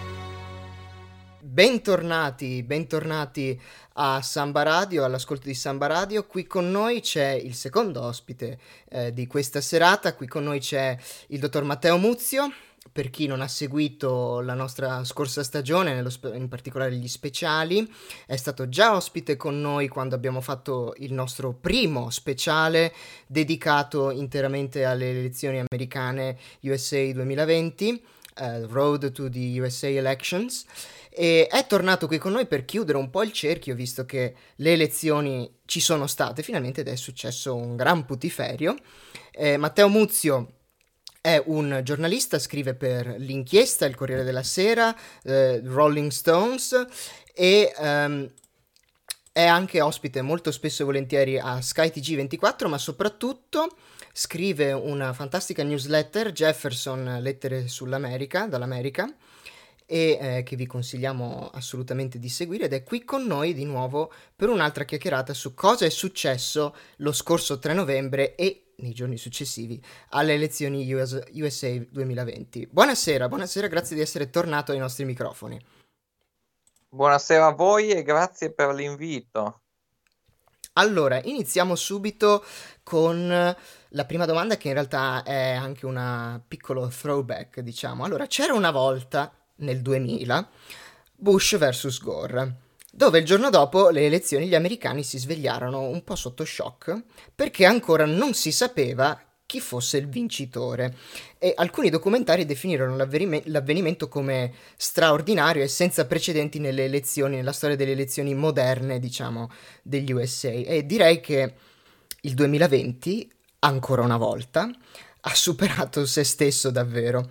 Bentornati, 1.53 2.63
bentornati 2.63 3.61
a 3.93 4.23
Samba 4.23 4.63
Radio, 4.63 5.03
all'ascolto 5.03 5.45
di 5.45 5.53
Samba 5.53 5.85
Radio. 5.85 6.25
Qui 6.25 6.47
con 6.47 6.71
noi 6.71 6.99
c'è 6.99 7.29
il 7.33 7.53
secondo 7.53 8.01
ospite 8.01 8.57
eh, 8.89 9.13
di 9.13 9.27
questa 9.27 9.61
serata, 9.61 10.15
qui 10.15 10.25
con 10.25 10.41
noi 10.41 10.59
c'è 10.59 10.97
il 11.27 11.39
dottor 11.39 11.63
Matteo 11.63 11.99
Muzio, 11.99 12.51
per 12.91 13.11
chi 13.11 13.27
non 13.27 13.41
ha 13.41 13.47
seguito 13.47 14.39
la 14.39 14.55
nostra 14.55 15.03
scorsa 15.03 15.43
stagione, 15.43 16.09
spe- 16.09 16.35
in 16.35 16.47
particolare 16.47 16.95
gli 16.95 17.07
speciali, 17.07 17.87
è 18.25 18.35
stato 18.35 18.67
già 18.67 18.95
ospite 18.95 19.35
con 19.35 19.61
noi 19.61 19.87
quando 19.89 20.15
abbiamo 20.15 20.41
fatto 20.41 20.95
il 20.97 21.13
nostro 21.13 21.53
primo 21.53 22.09
speciale 22.09 22.91
dedicato 23.27 24.09
interamente 24.09 24.85
alle 24.85 25.11
elezioni 25.11 25.59
americane 25.59 26.35
USA 26.61 27.11
2020, 27.11 28.03
uh, 28.39 28.65
Road 28.71 29.11
to 29.11 29.29
the 29.29 29.59
USA 29.59 29.89
Elections. 29.89 30.65
E 31.15 31.47
è 31.47 31.67
tornato 31.67 32.07
qui 32.07 32.17
con 32.17 32.31
noi 32.31 32.47
per 32.47 32.65
chiudere 32.65 32.97
un 32.97 33.11
po' 33.11 33.21
il 33.21 33.31
cerchio, 33.31 33.75
visto 33.75 34.03
che 34.03 34.33
le 34.55 34.73
elezioni 34.73 35.59
ci 35.65 35.79
sono 35.79 36.07
state 36.07 36.41
finalmente 36.41 36.81
ed 36.81 36.87
è 36.87 36.95
successo 36.95 37.55
un 37.55 37.75
gran 37.75 38.05
putiferio. 38.05 38.75
Eh, 39.31 39.57
Matteo 39.57 39.89
Muzio 39.89 40.55
è 41.21 41.39
un 41.45 41.81
giornalista, 41.83 42.39
scrive 42.39 42.73
per 42.73 43.15
l'inchiesta, 43.17 43.85
il 43.85 43.93
Corriere 43.93 44.23
della 44.23 44.41
Sera, 44.41 44.95
eh, 45.23 45.61
Rolling 45.63 46.09
Stones 46.09 46.85
e 47.33 47.73
um, 47.77 48.29
è 49.31 49.45
anche 49.45 49.81
ospite 49.81 50.21
molto 50.21 50.51
spesso 50.51 50.81
e 50.81 50.85
volentieri 50.85 51.39
a 51.39 51.61
Sky 51.61 51.89
TG24, 51.89 52.67
ma 52.67 52.77
soprattutto 52.79 53.77
scrive 54.11 54.71
una 54.73 55.13
fantastica 55.13 55.63
newsletter, 55.63 56.31
Jefferson 56.31 57.19
Lettere 57.21 57.67
sull'America, 57.67 58.47
dall'America, 58.47 59.11
e 59.85 60.17
eh, 60.19 60.43
che 60.43 60.55
vi 60.55 60.65
consigliamo 60.65 61.49
assolutamente 61.53 62.19
di 62.19 62.29
seguire 62.29 62.65
ed 62.65 62.73
è 62.73 62.83
qui 62.83 63.03
con 63.03 63.25
noi 63.25 63.53
di 63.53 63.65
nuovo 63.65 64.11
per 64.35 64.49
un'altra 64.49 64.83
chiacchierata 64.83 65.33
su 65.33 65.53
cosa 65.53 65.85
è 65.85 65.89
successo 65.89 66.75
lo 66.97 67.11
scorso 67.11 67.59
3 67.59 67.73
novembre 67.73 68.35
e 68.35 68.73
nei 68.77 68.93
giorni 68.93 69.17
successivi 69.17 69.81
alle 70.09 70.33
elezioni 70.33 70.91
US, 70.93 71.19
USA 71.33 71.77
2020. 71.89 72.67
Buonasera, 72.71 73.27
buonasera, 73.27 73.67
grazie 73.67 73.95
di 73.95 74.01
essere 74.01 74.29
tornato 74.29 74.71
ai 74.71 74.79
nostri 74.79 75.05
microfoni. 75.05 75.59
Buonasera 76.89 77.47
a 77.47 77.53
voi 77.53 77.89
e 77.89 78.03
grazie 78.03 78.51
per 78.51 78.73
l'invito. 78.73 79.61
Allora, 80.73 81.21
iniziamo 81.23 81.75
subito 81.75 82.43
con 82.81 83.27
la 83.27 84.05
prima 84.05 84.25
domanda 84.25 84.57
che 84.57 84.69
in 84.69 84.73
realtà 84.73 85.21
è 85.23 85.51
anche 85.51 85.85
un 85.85 86.41
piccolo 86.47 86.87
throwback, 86.87 87.59
diciamo. 87.59 88.03
Allora, 88.03 88.25
c'era 88.25 88.53
una 88.53 88.71
volta, 88.71 89.31
nel 89.57 89.81
2000, 89.81 90.49
Bush 91.15 91.57
vs 91.57 91.99
Gore 92.01 92.55
dove 92.95 93.17
il 93.17 93.25
giorno 93.25 93.49
dopo 93.49 93.89
le 93.89 94.05
elezioni 94.05 94.47
gli 94.47 94.53
americani 94.53 95.01
si 95.01 95.17
svegliarono 95.17 95.81
un 95.81 96.03
po' 96.03 96.15
sotto 96.15 96.45
shock 96.45 97.01
perché 97.33 97.65
ancora 97.65 98.05
non 98.05 98.35
si 98.35 98.51
sapeva 98.51 99.19
chi 99.47 99.59
fosse 99.59 99.97
il 99.97 100.07
vincitore 100.07 100.95
e 101.37 101.53
alcuni 101.55 101.89
documentari 101.89 102.45
definirono 102.45 102.95
l'avvenimento 102.95 104.07
come 104.07 104.53
straordinario 104.77 105.63
e 105.63 105.67
senza 105.67 106.05
precedenti 106.05 106.59
nelle 106.59 106.85
elezioni, 106.85 107.35
nella 107.35 107.51
storia 107.51 107.75
delle 107.75 107.91
elezioni 107.91 108.33
moderne, 108.33 108.99
diciamo, 108.99 109.51
degli 109.81 110.11
USA 110.11 110.49
e 110.49 110.85
direi 110.85 111.19
che 111.19 111.53
il 112.21 112.33
2020, 112.33 113.31
ancora 113.59 114.01
una 114.01 114.17
volta, 114.17 114.71
ha 115.21 115.35
superato 115.35 116.05
se 116.05 116.23
stesso 116.23 116.69
davvero. 116.71 117.29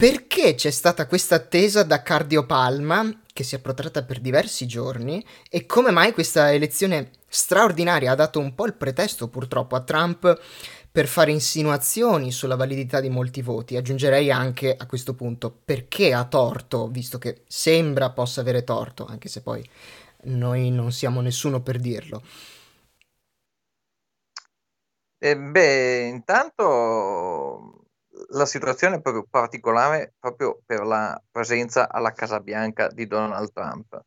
Perché 0.00 0.54
c'è 0.54 0.70
stata 0.70 1.06
questa 1.06 1.34
attesa 1.34 1.82
da 1.82 2.00
cardiopalma 2.00 3.20
che 3.34 3.42
si 3.44 3.54
è 3.54 3.58
protratta 3.60 4.02
per 4.02 4.18
diversi 4.18 4.66
giorni 4.66 5.22
e 5.50 5.66
come 5.66 5.90
mai 5.90 6.14
questa 6.14 6.54
elezione 6.54 7.10
straordinaria 7.28 8.12
ha 8.12 8.14
dato 8.14 8.38
un 8.40 8.54
po' 8.54 8.64
il 8.64 8.72
pretesto 8.72 9.28
purtroppo 9.28 9.76
a 9.76 9.82
Trump 9.82 10.40
per 10.90 11.06
fare 11.06 11.32
insinuazioni 11.32 12.32
sulla 12.32 12.56
validità 12.56 12.98
di 13.00 13.10
molti 13.10 13.42
voti. 13.42 13.76
Aggiungerei 13.76 14.30
anche 14.30 14.74
a 14.74 14.86
questo 14.86 15.12
punto 15.14 15.54
perché 15.66 16.14
ha 16.14 16.24
torto, 16.24 16.88
visto 16.88 17.18
che 17.18 17.42
sembra 17.46 18.08
possa 18.10 18.40
avere 18.40 18.64
torto, 18.64 19.04
anche 19.04 19.28
se 19.28 19.42
poi 19.42 19.62
noi 20.22 20.70
non 20.70 20.92
siamo 20.92 21.20
nessuno 21.20 21.60
per 21.60 21.78
dirlo. 21.78 22.22
Eh 25.22 25.36
beh, 25.36 26.06
intanto 26.08 27.79
la 28.30 28.46
situazione 28.46 28.96
è 28.96 29.00
proprio 29.00 29.26
particolare 29.28 30.14
proprio 30.18 30.60
per 30.64 30.84
la 30.84 31.20
presenza 31.30 31.88
alla 31.88 32.12
Casa 32.12 32.40
Bianca 32.40 32.88
di 32.88 33.06
Donald 33.06 33.52
Trump. 33.52 34.00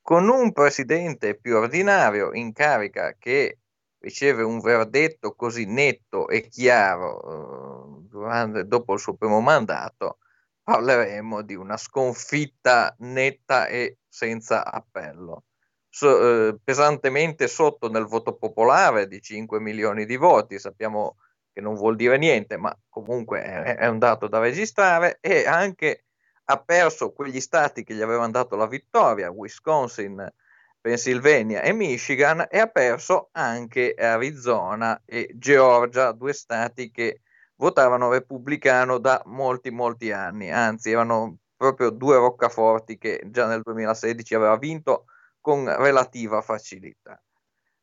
Con 0.00 0.28
un 0.28 0.52
presidente 0.52 1.38
più 1.38 1.56
ordinario 1.56 2.32
in 2.32 2.52
carica 2.52 3.14
che 3.18 3.58
riceve 3.98 4.42
un 4.42 4.60
verdetto 4.60 5.34
così 5.34 5.64
netto 5.64 6.28
e 6.28 6.48
chiaro 6.48 8.02
eh, 8.02 8.08
durante, 8.08 8.66
dopo 8.66 8.94
il 8.94 8.98
suo 8.98 9.14
primo 9.14 9.40
mandato, 9.40 10.18
parleremo 10.62 11.42
di 11.42 11.54
una 11.54 11.76
sconfitta 11.76 12.94
netta 12.98 13.66
e 13.66 13.98
senza 14.08 14.64
appello. 14.64 15.44
So, 15.88 16.48
eh, 16.48 16.58
pesantemente 16.62 17.46
sotto 17.46 17.88
nel 17.88 18.06
voto 18.06 18.34
popolare 18.34 19.06
di 19.06 19.20
5 19.20 19.60
milioni 19.60 20.04
di 20.04 20.16
voti, 20.16 20.58
sappiamo 20.58 21.16
che 21.16 21.31
non 21.60 21.74
vuol 21.74 21.96
dire 21.96 22.16
niente, 22.16 22.56
ma 22.56 22.76
comunque 22.88 23.42
è, 23.42 23.86
un 23.86 23.98
dato 23.98 24.28
da 24.28 24.38
registrare, 24.38 25.18
e 25.20 25.46
anche 25.46 26.04
ha 26.44 26.58
perso 26.58 27.12
quegli 27.12 27.40
stati 27.40 27.84
che 27.84 27.94
gli 27.94 28.00
avevano 28.00 28.30
dato 28.30 28.56
la 28.56 28.66
vittoria, 28.66 29.30
Wisconsin, 29.30 30.32
Pennsylvania 30.80 31.60
e 31.62 31.72
Michigan, 31.72 32.46
e 32.50 32.58
ha 32.58 32.66
perso 32.66 33.28
anche 33.32 33.94
Arizona 33.94 35.00
e 35.04 35.30
Georgia, 35.34 36.12
due 36.12 36.32
stati 36.32 36.90
che 36.90 37.20
votavano 37.56 38.10
repubblicano 38.10 38.98
da 38.98 39.22
molti, 39.26 39.70
molti 39.70 40.10
anni, 40.10 40.50
anzi 40.50 40.90
erano 40.90 41.36
proprio 41.56 41.90
due 41.90 42.16
roccaforti 42.16 42.98
che 42.98 43.22
già 43.26 43.46
nel 43.46 43.62
2016 43.62 44.34
aveva 44.34 44.56
vinto 44.56 45.04
con 45.40 45.64
relativa 45.64 46.40
facilità. 46.40 47.22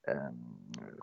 Eh, 0.02 0.14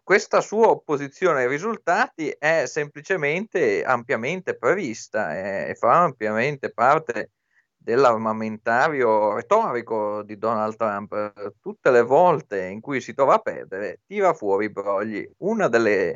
questa 0.02 0.40
sua 0.40 0.68
opposizione 0.68 1.40
ai 1.40 1.48
risultati 1.48 2.28
è 2.30 2.64
semplicemente 2.66 3.82
ampiamente 3.82 4.56
prevista 4.56 5.36
e 5.68 5.74
fa 5.74 6.02
ampiamente 6.02 6.72
parte 6.72 7.32
dell'armamentario 7.76 9.34
retorico 9.34 10.22
di 10.22 10.38
Donald 10.38 10.76
Trump. 10.76 11.54
Tutte 11.60 11.90
le 11.90 12.02
volte 12.02 12.66
in 12.66 12.80
cui 12.80 13.00
si 13.00 13.14
trova 13.14 13.34
a 13.34 13.38
perdere, 13.38 14.00
tira 14.06 14.32
fuori 14.34 14.66
i 14.66 14.70
brogli. 14.70 15.28
Uno 15.38 15.68
degli 15.68 16.14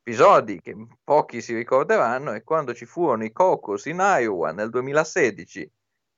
episodi 0.00 0.60
che 0.60 0.76
pochi 1.02 1.40
si 1.40 1.54
ricorderanno 1.54 2.32
è 2.32 2.42
quando 2.42 2.74
ci 2.74 2.86
furono 2.86 3.24
i 3.24 3.32
caucus 3.32 3.86
in 3.86 3.98
Iowa 4.00 4.52
nel 4.52 4.70
2016 4.70 5.70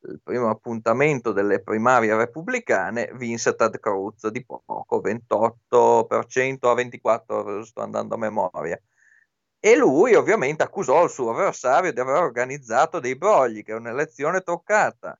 il 0.02 0.20
primo 0.22 0.48
appuntamento 0.48 1.32
delle 1.32 1.60
primarie 1.60 2.14
repubblicane 2.16 3.10
vinse 3.14 3.54
Ted 3.54 3.78
Cruz 3.80 4.28
di 4.28 4.44
poco, 4.44 5.00
28% 5.00 6.68
a 6.68 6.74
24%, 6.74 7.62
sto 7.62 7.80
andando 7.80 8.14
a 8.14 8.18
memoria. 8.18 8.80
E 9.60 9.76
lui 9.76 10.14
ovviamente 10.14 10.62
accusò 10.62 11.04
il 11.04 11.10
suo 11.10 11.30
avversario 11.30 11.92
di 11.92 11.98
aver 11.98 12.22
organizzato 12.22 13.00
dei 13.00 13.16
brogli, 13.16 13.64
che 13.64 13.72
è 13.72 13.76
un'elezione 13.76 14.42
toccata. 14.42 15.18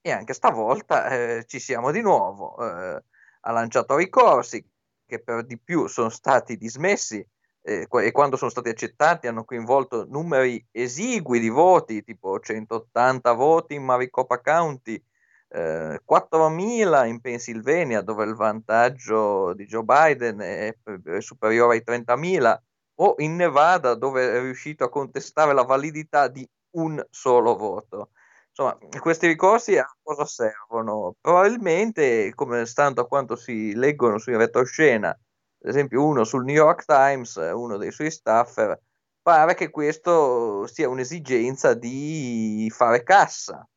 E 0.00 0.10
anche 0.10 0.34
stavolta 0.34 1.08
eh, 1.08 1.44
ci 1.46 1.60
siamo 1.60 1.92
di 1.92 2.00
nuovo. 2.00 2.56
Eh, 2.58 3.02
ha 3.40 3.52
lanciato 3.52 3.96
ricorsi 3.96 4.64
che 5.06 5.20
per 5.20 5.44
di 5.44 5.58
più 5.58 5.86
sono 5.86 6.08
stati 6.08 6.56
dismessi 6.56 7.24
e 7.68 8.12
quando 8.12 8.36
sono 8.36 8.50
stati 8.50 8.70
accettati 8.70 9.26
hanno 9.26 9.44
coinvolto 9.44 10.06
numeri 10.08 10.66
esigui 10.70 11.38
di 11.38 11.50
voti, 11.50 12.02
tipo 12.02 12.40
180 12.40 13.32
voti 13.32 13.74
in 13.74 13.84
Maricopa 13.84 14.40
County, 14.40 15.02
eh, 15.50 16.00
4.000 16.02 17.04
in 17.04 17.20
Pennsylvania, 17.20 18.00
dove 18.00 18.24
il 18.24 18.34
vantaggio 18.34 19.52
di 19.52 19.66
Joe 19.66 19.82
Biden 19.82 20.38
è, 20.38 20.74
è 21.04 21.20
superiore 21.20 21.74
ai 21.74 21.82
30.000, 21.84 22.62
o 23.00 23.14
in 23.18 23.36
Nevada, 23.36 23.94
dove 23.94 24.32
è 24.32 24.40
riuscito 24.40 24.84
a 24.84 24.88
contestare 24.88 25.52
la 25.52 25.64
validità 25.64 26.28
di 26.28 26.48
un 26.76 27.04
solo 27.10 27.54
voto. 27.54 28.10
Insomma, 28.48 28.78
questi 28.98 29.26
ricorsi 29.26 29.76
a 29.76 29.86
cosa 30.02 30.24
servono? 30.24 31.14
Probabilmente, 31.20 32.32
come 32.34 32.64
stando 32.64 33.02
a 33.02 33.06
quanto 33.06 33.36
si 33.36 33.74
leggono 33.74 34.18
sui 34.18 34.36
retroscena, 34.36 35.16
ad 35.60 35.68
esempio 35.68 36.04
uno 36.04 36.24
sul 36.24 36.44
New 36.44 36.54
York 36.54 36.84
Times, 36.84 37.36
uno 37.36 37.76
dei 37.76 37.90
suoi 37.90 38.10
staffer, 38.10 38.80
pare 39.20 39.54
che 39.54 39.70
questo 39.70 40.66
sia 40.66 40.88
un'esigenza 40.88 41.74
di 41.74 42.70
fare 42.74 43.02
cassa, 43.02 43.68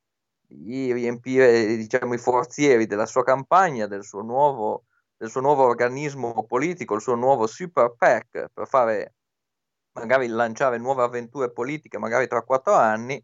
di 0.47 0.93
riempire 0.93 1.75
diciamo, 1.75 2.13
i 2.13 2.17
forzieri 2.17 2.85
della 2.85 3.05
sua 3.05 3.23
campagna, 3.23 3.87
del 3.87 4.03
suo, 4.03 4.21
nuovo, 4.21 4.85
del 5.17 5.29
suo 5.29 5.41
nuovo 5.41 5.63
organismo 5.63 6.45
politico, 6.45 6.95
il 6.95 7.01
suo 7.01 7.15
nuovo 7.15 7.47
super 7.47 7.93
PAC 7.97 8.49
per 8.53 8.67
fare 8.67 9.15
magari 9.93 10.27
lanciare 10.27 10.77
nuove 10.77 11.03
avventure 11.03 11.51
politiche, 11.51 11.97
magari 11.97 12.27
tra 12.27 12.43
quattro 12.43 12.73
anni, 12.73 13.21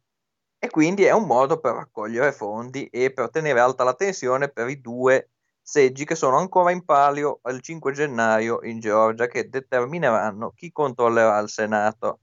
e 0.60 0.70
quindi 0.70 1.04
è 1.04 1.12
un 1.12 1.26
modo 1.26 1.60
per 1.60 1.76
raccogliere 1.76 2.32
fondi 2.32 2.88
e 2.88 3.14
per 3.14 3.30
tenere 3.30 3.60
alta 3.60 3.84
la 3.84 3.94
tensione 3.94 4.50
per 4.50 4.68
i 4.68 4.82
due 4.82 5.30
seggi 5.70 6.06
che 6.06 6.16
sono 6.16 6.38
ancora 6.38 6.72
in 6.72 6.86
palio 6.86 7.42
il 7.50 7.60
5 7.60 7.92
gennaio 7.92 8.62
in 8.64 8.80
Georgia 8.80 9.28
che 9.28 9.50
determineranno 9.50 10.52
chi 10.52 10.72
controllerà 10.72 11.38
il 11.40 11.50
Senato. 11.50 12.22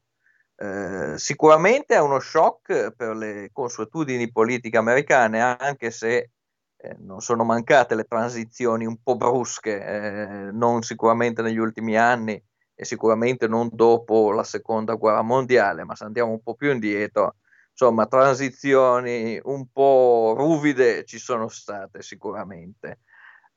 Eh, 0.56 1.18
sicuramente 1.18 1.94
è 1.94 2.00
uno 2.00 2.20
shock 2.20 2.92
per 2.92 3.14
le 3.14 3.50
consuetudini 3.52 4.32
politiche 4.32 4.78
americane, 4.78 5.42
anche 5.42 5.90
se 5.90 6.30
eh, 6.76 6.96
non 7.00 7.20
sono 7.20 7.44
mancate 7.44 7.94
le 7.94 8.04
transizioni 8.04 8.86
un 8.86 9.02
po' 9.02 9.16
brusche, 9.16 9.78
eh, 9.84 10.50
non 10.50 10.80
sicuramente 10.82 11.42
negli 11.42 11.58
ultimi 11.58 11.98
anni 11.98 12.42
e 12.74 12.84
sicuramente 12.86 13.46
non 13.46 13.68
dopo 13.70 14.32
la 14.32 14.44
seconda 14.44 14.94
guerra 14.94 15.20
mondiale, 15.22 15.84
ma 15.84 15.94
se 15.94 16.04
andiamo 16.04 16.30
un 16.30 16.42
po' 16.42 16.54
più 16.54 16.72
indietro, 16.72 17.36
insomma, 17.70 18.06
transizioni 18.06 19.38
un 19.44 19.66
po' 19.70 20.34
ruvide 20.34 21.04
ci 21.04 21.18
sono 21.18 21.48
state 21.48 22.00
sicuramente. 22.00 23.00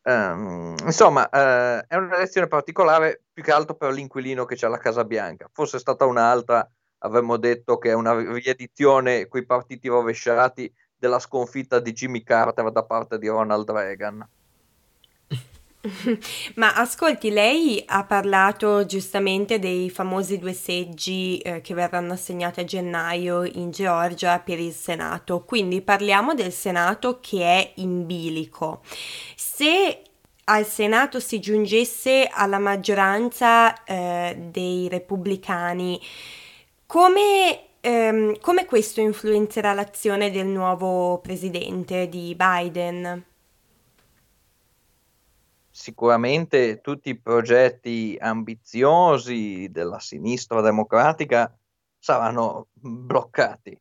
Um, 0.07 0.73
insomma, 0.85 1.23
uh, 1.25 1.83
è 1.85 1.95
un'elezione 1.97 2.47
particolare 2.47 3.23
più 3.33 3.43
che 3.43 3.51
altro 3.51 3.75
per 3.75 3.91
l'inquilino 3.91 4.45
che 4.45 4.55
c'è 4.55 4.67
alla 4.67 4.77
Casa 4.77 5.03
Bianca. 5.03 5.49
Fosse 5.51 5.79
stata 5.79 6.05
un'altra, 6.05 6.65
avremmo 6.99 7.35
detto 7.35 7.77
che 7.77 7.89
è 7.89 7.93
una 7.93 8.13
riedizione 8.13 9.27
quei 9.27 9.45
partiti 9.45 9.89
rovesciati 9.89 10.73
della 10.95 11.19
sconfitta 11.19 11.81
di 11.81 11.91
Jimmy 11.91 12.23
Carter 12.23 12.71
da 12.71 12.85
parte 12.85 13.17
di 13.17 13.27
Ronald 13.27 13.69
Reagan. 13.69 14.25
Ma 16.55 16.73
ascolti, 16.73 17.29
lei 17.29 17.83
ha 17.85 18.03
parlato 18.03 18.85
giustamente 18.85 19.59
dei 19.59 19.89
famosi 19.89 20.37
due 20.37 20.53
seggi 20.53 21.37
eh, 21.37 21.61
che 21.61 21.73
verranno 21.73 22.13
assegnati 22.13 22.59
a 22.59 22.63
gennaio 22.63 23.43
in 23.43 23.71
Georgia 23.71 24.39
per 24.39 24.59
il 24.59 24.73
Senato, 24.73 25.43
quindi 25.43 25.81
parliamo 25.81 26.33
del 26.33 26.51
Senato 26.51 27.19
che 27.19 27.41
è 27.41 27.71
in 27.75 28.05
bilico. 28.05 28.81
Se 29.35 30.01
al 30.45 30.65
Senato 30.65 31.19
si 31.19 31.39
giungesse 31.39 32.29
alla 32.31 32.59
maggioranza 32.59 33.83
eh, 33.83 34.35
dei 34.51 34.87
repubblicani, 34.87 35.99
come 36.85 37.67
ehm, 37.81 38.39
come 38.39 38.65
questo 38.65 39.01
influenzerà 39.01 39.73
l'azione 39.73 40.31
del 40.31 40.47
nuovo 40.47 41.19
presidente 41.19 42.09
di 42.09 42.35
Biden? 42.35 43.25
Sicuramente 45.77 46.81
tutti 46.81 47.09
i 47.09 47.19
progetti 47.19 48.17
ambiziosi 48.19 49.69
della 49.69 49.99
sinistra 49.99 50.59
democratica 50.59 51.55
saranno 51.99 52.69
bloccati. 52.73 53.79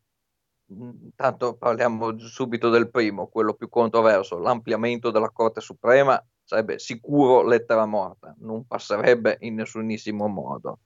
Intanto 0.66 1.54
parliamo 1.54 2.18
subito 2.18 2.68
del 2.68 2.90
primo, 2.90 3.28
quello 3.28 3.54
più 3.54 3.70
controverso, 3.70 4.36
l'ampliamento 4.36 5.10
della 5.10 5.30
Corte 5.30 5.62
Suprema 5.62 6.22
sarebbe 6.44 6.78
sicuro 6.78 7.42
lettera 7.42 7.86
morta, 7.86 8.36
non 8.40 8.66
passerebbe 8.66 9.38
in 9.40 9.54
nessunissimo 9.54 10.26
modo 10.26 10.80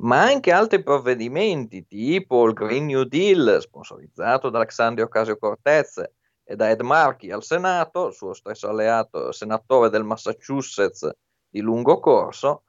ma 0.00 0.22
anche 0.22 0.50
altri 0.50 0.82
provvedimenti 0.82 1.86
tipo 1.86 2.44
il 2.46 2.54
Green 2.54 2.86
New 2.86 3.04
Deal, 3.04 3.58
sponsorizzato 3.60 4.50
da 4.50 4.58
Alexandria 4.58 5.04
Ocasio-Cortez 5.04 6.02
e 6.44 6.56
da 6.56 6.70
Ed 6.70 6.80
Markey 6.82 7.30
al 7.30 7.42
Senato, 7.42 8.10
suo 8.10 8.34
stesso 8.34 8.68
alleato 8.68 9.32
senatore 9.32 9.88
del 9.88 10.04
Massachusetts 10.04 11.10
di 11.48 11.60
lungo 11.60 11.98
corso, 12.00 12.64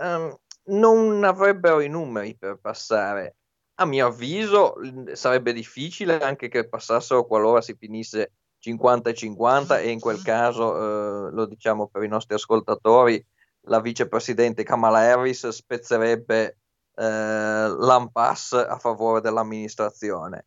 ehm, 0.00 0.34
non 0.66 1.24
avrebbero 1.24 1.80
i 1.80 1.88
numeri 1.88 2.36
per 2.36 2.58
passare. 2.60 3.36
A 3.76 3.86
mio 3.86 4.06
avviso 4.06 4.74
sarebbe 5.12 5.52
difficile 5.52 6.20
anche 6.20 6.48
che 6.48 6.68
passassero 6.68 7.26
qualora 7.26 7.60
si 7.60 7.74
finisse 7.74 8.32
50 8.58 9.10
e 9.10 9.14
50 9.14 9.78
e 9.80 9.90
in 9.90 10.00
quel 10.00 10.22
caso, 10.22 11.28
eh, 11.28 11.30
lo 11.32 11.46
diciamo 11.46 11.88
per 11.88 12.02
i 12.02 12.08
nostri 12.08 12.34
ascoltatori, 12.34 13.24
la 13.66 13.80
vicepresidente 13.80 14.62
Kamala 14.62 15.00
Harris 15.00 15.48
spezzerebbe 15.48 16.58
eh, 16.94 17.68
l'impasse 17.68 18.56
a 18.56 18.78
favore 18.78 19.20
dell'amministrazione. 19.20 20.46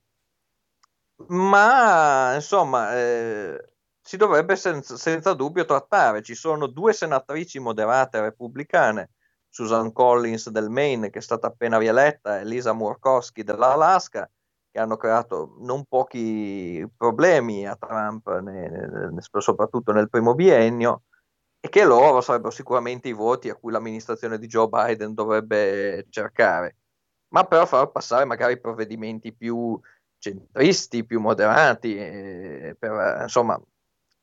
Ma 1.26 2.36
insomma, 2.36 2.96
eh, 2.96 3.74
si 4.02 4.18
dovrebbe 4.18 4.56
senza, 4.56 4.96
senza, 4.98 5.34
dubbio 5.34 5.66
trattare. 5.66 6.22
Ci 6.22 6.36
sono 6.36 6.68
due 6.68 6.94
senatrici 6.94 7.60
moderate 7.60 8.22
repubblicane, 8.22 9.12
Susan 9.50 9.92
Collins 9.92 10.50
del 10.50 10.70
Maine, 10.70 11.10
che 11.10 11.20
è 11.20 11.22
stata 11.22 11.48
appena 11.48 11.78
rieletta, 11.78 12.40
e 12.40 12.46
Lisa 12.46 12.74
Murkowski 12.74 13.44
dell'Alaska, 13.44 14.30
che 14.72 14.80
hanno 14.80 14.96
creato 14.96 15.56
non 15.60 15.86
pochi 15.86 16.88
problemi 16.96 17.68
a 17.68 17.76
Trump, 17.76 18.40
ne, 18.40 18.70
ne, 19.12 19.22
soprattutto 19.40 19.92
nel 19.92 20.10
primo 20.10 20.36
biennio 20.36 21.04
e 21.60 21.70
che 21.70 21.84
loro 21.84 22.22
sarebbero 22.22 22.52
sicuramente 22.52 23.08
i 23.08 23.14
voti 23.14 23.50
a 23.50 23.56
cui 23.56 23.72
l'amministrazione 23.72 24.38
di 24.38 24.48
Joe 24.48 24.68
Biden 24.68 25.14
dovrebbe 25.16 26.06
cercare, 26.10 26.78
ma 27.30 27.44
però 27.46 27.66
far 27.66 27.92
passare 27.92 28.26
magari 28.26 28.60
provvedimenti 28.60 29.34
più 29.34 29.80
centristi, 30.20 31.06
più 31.06 31.20
moderati, 31.20 31.96
eh, 31.98 32.76
per, 32.78 33.22
insomma, 33.22 33.60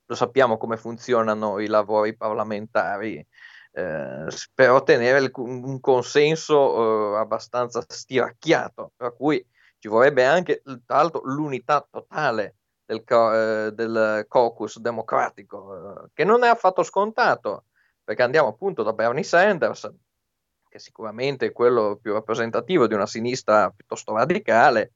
lo 0.07 0.14
sappiamo 0.14 0.57
come 0.57 0.76
funzionano 0.76 1.59
i 1.61 1.66
lavori 1.66 2.16
parlamentari, 2.16 3.16
eh, 3.16 4.26
per 4.54 4.70
ottenere 4.70 5.18
il, 5.18 5.30
un 5.35 5.80
consenso 5.80 7.14
eh, 7.14 7.18
abbastanza 7.18 7.85
stiracchiato, 7.87 8.92
per 8.96 9.14
cui 9.16 9.44
ci 9.78 9.88
vorrebbe 9.88 10.24
anche, 10.24 10.62
tra 10.62 10.96
l'altro, 10.96 11.22
l'unità 11.24 11.87
totale 11.90 12.57
del, 12.85 13.02
eh, 13.09 13.72
del 13.72 14.26
caucus 14.28 14.78
democratico, 14.78 16.04
eh, 16.04 16.11
che 16.12 16.24
non 16.24 16.44
è 16.44 16.48
affatto 16.48 16.83
scontato, 16.83 17.64
perché 18.02 18.22
andiamo 18.22 18.48
appunto 18.48 18.83
da 18.83 18.92
Bernie 18.92 19.22
Sanders, 19.22 19.90
che 20.68 20.78
sicuramente 20.78 21.46
è 21.46 21.52
quello 21.52 21.98
più 22.00 22.12
rappresentativo 22.12 22.87
di 22.87 22.94
una 22.94 23.07
sinistra 23.07 23.70
piuttosto 23.70 24.14
radicale, 24.14 24.92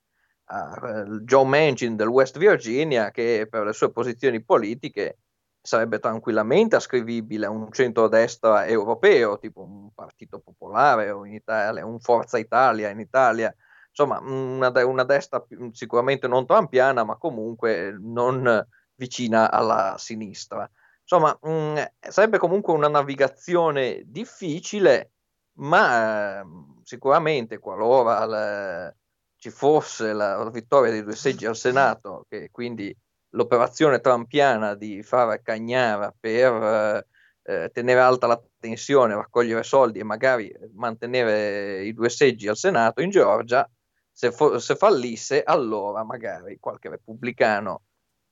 a 0.49 0.81
eh, 0.83 1.05
Joe 1.23 1.45
Manchin 1.45 1.97
del 1.97 2.09
West 2.09 2.39
Virginia, 2.39 3.11
che 3.11 3.47
per 3.51 3.65
le 3.65 3.73
sue 3.73 3.91
posizioni 3.91 4.43
politiche 4.43 5.19
sarebbe 5.61 5.99
tranquillamente 5.99 6.77
ascrivibile 6.77 7.47
a 7.47 7.51
un 7.51 7.71
centrodestra 7.71 8.67
europeo, 8.67 9.39
tipo 9.39 9.63
un 9.63 9.93
partito 9.95 10.39
popolare 10.39 11.11
o 11.11 11.27
in 11.27 11.35
Italia, 11.35 11.85
un 11.85 12.01
Forza 12.01 12.39
Italia 12.39 12.89
in 12.89 13.01
Italia, 13.01 13.55
insomma 13.89 14.19
una, 14.21 14.73
una 14.85 15.05
destra 15.05 15.45
sicuramente 15.73 16.27
non 16.27 16.47
trampiana, 16.47 17.05
ma 17.05 17.17
comunque 17.17 17.95
non 18.01 18.67
vicina 18.95 19.51
alla 19.51 19.97
sinistra. 19.99 20.69
Insomma, 21.03 21.37
mh, 21.41 21.51
mm, 21.51 21.77
sarebbe 22.01 22.39
comunque 22.39 22.73
una 22.73 22.89
navigazione 22.89 24.03
difficile, 24.07 25.13
ma 25.59 26.41
eh, 26.41 26.45
sicuramente 26.83 27.59
qualora 27.59 28.25
la, 28.25 28.95
ci 29.39 29.51
fosse 29.51 30.13
la, 30.13 30.37
la, 30.37 30.51
vittoria 30.51 30.91
dei 30.91 31.03
due 31.03 31.15
seggi 31.15 31.47
al 31.47 31.57
Senato, 31.57 32.27
che 32.29 32.51
quindi 32.51 32.95
l'operazione 33.31 34.01
trampiana 34.01 34.75
di 34.75 35.03
fare 35.03 35.43
cagnara 35.43 36.13
per 36.19 37.07
eh, 37.43 37.71
tenere 37.73 38.01
alta 38.01 38.27
la 38.27 38.43
tensione, 38.59 39.15
raccogliere 39.15 39.63
soldi 39.63 40.01
e 40.01 40.05
magari 40.05 40.53
mantenere 40.75 41.85
i 41.85 41.95
due 41.95 42.09
seggi 42.09 42.49
al 42.49 42.57
Senato 42.57 43.01
in 43.01 43.11
Georgia, 43.11 43.69
se, 44.13 44.33
fo- 44.33 44.59
se 44.59 44.75
fallisse, 44.75 45.43
allora 45.45 46.03
magari 46.05 46.59
qualche 46.59 46.89
repubblicano, 46.89 47.83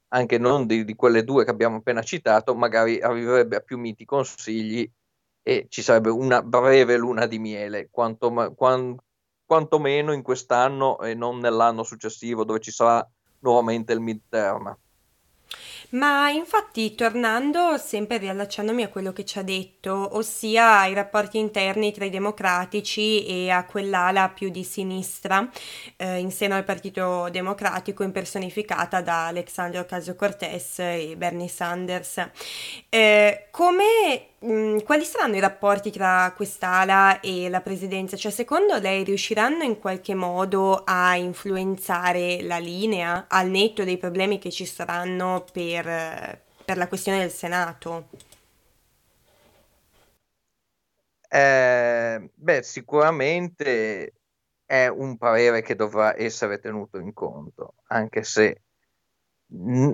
anche 0.08 0.38
non 0.38 0.66
di, 0.66 0.84
di, 0.84 0.94
quelle 0.94 1.22
due 1.24 1.44
che 1.44 1.50
abbiamo 1.50 1.76
appena 1.76 2.02
citato, 2.02 2.54
magari 2.56 3.00
arriverebbe 3.00 3.56
a 3.56 3.60
più 3.60 3.78
miti 3.78 4.04
consigli 4.04 4.88
e 5.42 5.66
ci 5.68 5.82
sarebbe 5.82 6.10
una 6.10 6.42
breve 6.42 6.96
luna 6.96 7.26
di 7.26 7.38
miele, 7.38 7.88
quanto, 7.90 8.32
quant, 8.56 9.00
quantomeno 9.46 10.12
in 10.12 10.22
quest'anno 10.22 10.98
e 11.00 11.14
non 11.14 11.38
nell'anno 11.38 11.84
successivo 11.84 12.44
dove 12.44 12.60
ci 12.60 12.72
sarà 12.72 13.06
nuovamente 13.40 13.92
il 13.92 14.00
midterm. 14.00 14.76
Ma 15.90 16.30
infatti, 16.30 16.96
tornando, 16.96 17.78
sempre 17.78 18.18
riallacciandomi 18.18 18.82
a 18.82 18.88
quello 18.88 19.12
che 19.12 19.24
ci 19.24 19.38
ha 19.38 19.42
detto, 19.42 20.16
ossia 20.16 20.80
ai 20.80 20.94
rapporti 20.94 21.38
interni 21.38 21.92
tra 21.92 22.04
i 22.04 22.10
democratici 22.10 23.24
e 23.24 23.50
a 23.50 23.64
quell'ala 23.64 24.30
più 24.30 24.48
di 24.50 24.64
sinistra 24.64 25.48
eh, 25.96 26.18
in 26.18 26.32
seno 26.32 26.56
al 26.56 26.64
Partito 26.64 27.28
Democratico 27.30 28.02
impersonificata 28.02 29.00
da 29.00 29.26
Alexandria 29.28 29.82
Ocasio-Cortez 29.82 30.80
e 30.80 31.14
Bernie 31.16 31.48
Sanders, 31.48 32.30
eh, 32.88 33.46
come 33.52 34.34
mm, 34.44 34.78
quali 34.80 35.04
saranno 35.04 35.36
i 35.36 35.40
rapporti 35.40 35.90
tra 35.90 36.32
quest'ala 36.34 37.20
e 37.20 37.48
la 37.48 37.60
presidenza? 37.60 38.16
Cioè, 38.16 38.30
secondo 38.32 38.78
lei 38.78 39.04
riusciranno 39.04 39.62
in 39.62 39.78
qualche 39.78 40.14
modo 40.14 40.82
a 40.84 41.16
influenzare 41.16 42.42
la 42.42 42.58
linea 42.58 43.26
al 43.28 43.48
netto 43.48 43.84
dei 43.84 43.98
problemi 43.98 44.38
che 44.38 44.50
ci 44.50 44.66
saranno 44.66 45.44
per, 45.52 46.40
per 46.64 46.76
la 46.76 46.88
questione 46.88 47.18
del 47.18 47.30
Senato? 47.30 48.08
Eh, 51.28 52.30
beh, 52.34 52.62
sicuramente 52.62 54.12
è 54.64 54.88
un 54.88 55.16
parere 55.16 55.62
che 55.62 55.74
dovrà 55.74 56.16
essere 56.16 56.58
tenuto 56.58 56.98
in 56.98 57.12
conto, 57.12 57.74
anche 57.86 58.22
se 58.22 58.62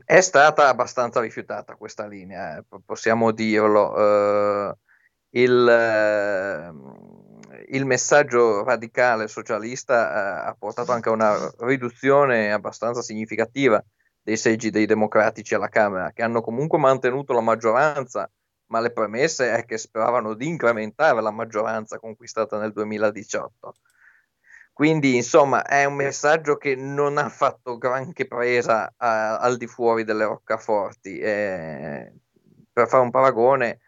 è 0.05 0.21
stata 0.21 0.69
abbastanza 0.69 1.21
rifiutata 1.21 1.77
questa 1.77 2.07
linea, 2.07 2.59
eh, 2.59 2.65
possiamo 2.85 3.33
dirlo. 3.33 3.93
Uh, 3.93 4.75
il, 5.35 6.73
uh, 6.73 7.53
il 7.69 7.85
messaggio 7.87 8.65
radicale 8.65 9.29
socialista 9.29 10.45
eh, 10.45 10.49
ha 10.49 10.57
portato 10.59 10.93
anche 10.93 11.09
a 11.09 11.13
una 11.13 11.53
riduzione 11.61 12.53
abbastanza 12.53 13.03
significativa 13.03 13.83
dei 14.23 14.37
seggi 14.37 14.71
dei 14.71 14.87
democratici 14.87 15.55
alla 15.55 15.69
Camera, 15.69 16.13
che 16.13 16.23
hanno 16.23 16.41
comunque 16.43 16.79
mantenuto 16.79 17.33
la 17.33 17.41
maggioranza, 17.41 18.31
ma 18.67 18.81
le 18.81 18.93
premesse 18.93 19.55
è 19.55 19.65
che 19.65 19.79
speravano 19.79 20.35
di 20.35 20.47
incrementare 20.47 21.21
la 21.21 21.31
maggioranza 21.31 21.99
conquistata 21.99 22.59
nel 22.59 22.73
2018. 22.73 23.75
Quindi, 24.73 25.17
insomma, 25.17 25.65
è 25.65 25.85
un 25.85 25.95
messaggio 25.95 26.57
che 26.57 26.75
non 26.75 27.19
ha 27.19 27.29
fatto 27.29 27.77
granché 27.77 28.27
presa 28.27 28.87
uh, 28.89 28.95
al 28.99 29.57
di 29.59 29.67
fuori 29.67 30.05
delle 30.05 30.25
roccaforti. 30.25 31.19
Eh, 31.19 32.13
per 32.73 32.89
fare 32.89 33.03
un 33.03 33.11
paragone, 33.11 33.81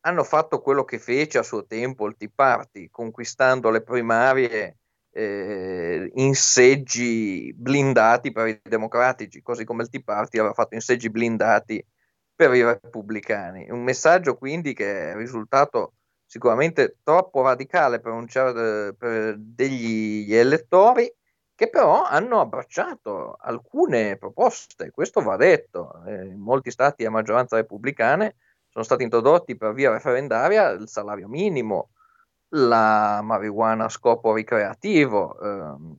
hanno 0.00 0.24
fatto 0.24 0.60
quello 0.60 0.84
che 0.84 0.98
fece 0.98 1.38
a 1.38 1.42
suo 1.42 1.66
tempo 1.66 2.06
il 2.06 2.16
Tea 2.16 2.30
Party, 2.32 2.88
conquistando 2.88 3.70
le 3.70 3.82
primarie 3.82 4.78
eh, 5.10 6.10
in 6.14 6.34
seggi 6.34 7.52
blindati 7.54 8.30
per 8.30 8.46
i 8.46 8.60
democratici, 8.62 9.42
così 9.42 9.64
come 9.64 9.82
il 9.82 9.88
Tea 9.90 10.02
Party 10.04 10.38
aveva 10.38 10.54
fatto 10.54 10.74
in 10.74 10.80
seggi 10.80 11.10
blindati 11.10 11.84
per 12.34 12.54
i 12.54 12.62
repubblicani. 12.62 13.68
Un 13.70 13.82
messaggio 13.82 14.36
quindi 14.36 14.72
che 14.72 15.10
è 15.10 15.16
risultato 15.16 15.94
sicuramente 16.28 16.98
troppo 17.02 17.40
radicale 17.40 18.00
per, 18.00 18.22
certo, 18.28 18.94
per 18.98 19.34
degli 19.38 20.32
elettori 20.34 21.10
che 21.54 21.70
però 21.70 22.04
hanno 22.04 22.38
abbracciato 22.38 23.36
alcune 23.40 24.16
proposte, 24.16 24.92
questo 24.92 25.22
va 25.22 25.36
detto, 25.36 26.04
eh, 26.06 26.26
in 26.26 26.38
molti 26.38 26.70
stati 26.70 27.04
a 27.04 27.10
maggioranza 27.10 27.56
repubblicane 27.56 28.36
sono 28.68 28.84
stati 28.84 29.02
introdotti 29.02 29.56
per 29.56 29.72
via 29.72 29.90
referendaria 29.90 30.68
il 30.68 30.86
salario 30.86 31.26
minimo, 31.26 31.88
la 32.50 33.20
marijuana 33.22 33.86
a 33.86 33.88
scopo 33.88 34.34
ricreativo, 34.34 35.40
ehm, 35.40 35.96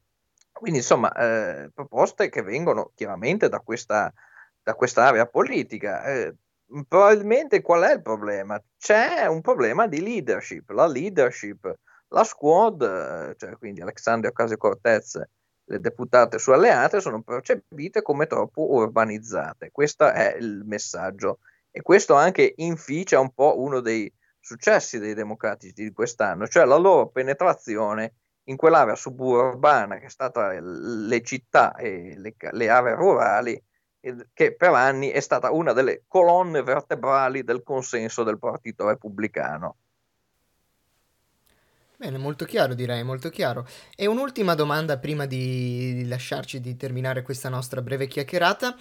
quindi 0.53 0.79
insomma 0.79 1.11
eh, 1.13 1.71
proposte 1.73 2.29
che 2.29 2.41
vengono 2.41 2.91
chiaramente 2.95 3.49
da 3.49 3.59
questa, 3.59 4.13
da 4.61 4.75
quest'area 4.75 5.25
politica. 5.25 6.03
Eh, 6.05 6.35
probabilmente 6.87 7.61
qual 7.61 7.83
è 7.83 7.93
il 7.93 8.01
problema? 8.01 8.61
C'è 8.77 9.25
un 9.25 9.41
problema 9.41 9.87
di 9.87 10.01
leadership, 10.01 10.69
la 10.69 10.87
leadership, 10.87 11.73
la 12.09 12.23
squad, 12.23 13.35
cioè 13.37 13.57
quindi 13.57 13.81
Alexandria 13.81 14.31
Ocasio-Cortez, 14.31 15.21
le 15.65 15.79
deputate 15.79 16.39
sue 16.39 16.55
alleate 16.55 16.99
sono 16.99 17.21
percepite 17.21 18.01
come 18.01 18.25
troppo 18.25 18.71
urbanizzate. 18.73 19.69
Questo 19.71 20.07
è 20.11 20.35
il 20.39 20.63
messaggio 20.65 21.39
e 21.71 21.81
questo 21.81 22.15
anche 22.15 22.53
inficia 22.57 23.19
un 23.19 23.31
po' 23.31 23.59
uno 23.59 23.79
dei 23.79 24.11
successi 24.39 24.97
dei 24.97 25.13
democratici 25.13 25.83
di 25.83 25.91
quest'anno, 25.91 26.47
cioè 26.47 26.65
la 26.65 26.77
loro 26.77 27.09
penetrazione 27.09 28.15
in 28.45 28.55
quell'area 28.55 28.95
suburbana 28.95 29.99
che 29.99 30.07
è 30.07 30.09
stata 30.09 30.59
le 30.59 31.21
città 31.21 31.75
e 31.75 32.15
le, 32.17 32.35
le 32.51 32.69
aree 32.69 32.95
rurali, 32.95 33.63
che 34.33 34.55
per 34.55 34.73
anni 34.73 35.09
è 35.09 35.19
stata 35.19 35.51
una 35.51 35.73
delle 35.73 36.03
colonne 36.07 36.63
vertebrali 36.63 37.43
del 37.43 37.63
consenso 37.63 38.23
del 38.23 38.39
Partito 38.39 38.87
Repubblicano. 38.87 39.75
Bene, 41.97 42.17
molto 42.17 42.45
chiaro 42.45 42.75
direi, 42.75 43.03
molto 43.03 43.29
chiaro. 43.29 43.67
E 43.93 44.05
un'ultima 44.05 44.55
domanda 44.55 44.97
prima 44.97 45.25
di 45.25 46.05
lasciarci 46.07 46.61
di 46.61 46.77
terminare 46.77 47.23
questa 47.23 47.49
nostra 47.49 47.81
breve 47.81 48.07
chiacchierata. 48.07 48.73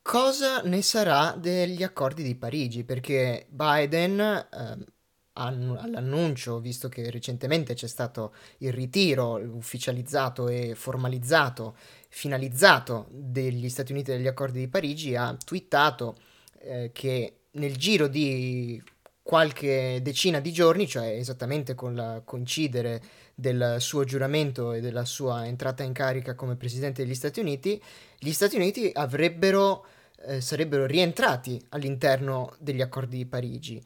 Cosa 0.00 0.60
ne 0.62 0.82
sarà 0.82 1.34
degli 1.36 1.82
accordi 1.82 2.22
di 2.22 2.36
Parigi? 2.36 2.84
Perché 2.84 3.46
Biden, 3.48 4.20
eh, 4.20 4.84
all'annuncio, 5.32 6.60
visto 6.60 6.88
che 6.88 7.10
recentemente 7.10 7.74
c'è 7.74 7.88
stato 7.88 8.34
il 8.58 8.72
ritiro 8.72 9.40
ufficializzato 9.56 10.46
e 10.46 10.74
formalizzato, 10.76 11.76
finalizzato 12.14 13.06
degli 13.08 13.70
Stati 13.70 13.90
Uniti 13.90 14.10
dagli 14.10 14.26
accordi 14.26 14.58
di 14.58 14.68
Parigi, 14.68 15.16
ha 15.16 15.34
twittato 15.42 16.16
eh, 16.60 16.90
che 16.92 17.36
nel 17.52 17.74
giro 17.76 18.06
di 18.06 18.80
qualche 19.22 19.98
decina 20.02 20.38
di 20.38 20.52
giorni, 20.52 20.86
cioè 20.86 21.06
esattamente 21.06 21.74
con 21.74 21.94
la 21.94 22.20
coincidere 22.22 23.02
del 23.34 23.76
suo 23.78 24.04
giuramento 24.04 24.74
e 24.74 24.80
della 24.80 25.06
sua 25.06 25.46
entrata 25.46 25.84
in 25.84 25.94
carica 25.94 26.34
come 26.34 26.56
presidente 26.56 27.02
degli 27.02 27.14
Stati 27.14 27.40
Uniti, 27.40 27.82
gli 28.18 28.32
Stati 28.32 28.56
Uniti 28.56 28.90
avrebbero, 28.92 29.86
eh, 30.26 30.42
sarebbero 30.42 30.84
rientrati 30.84 31.64
all'interno 31.70 32.54
degli 32.58 32.82
accordi 32.82 33.16
di 33.16 33.26
Parigi. 33.26 33.82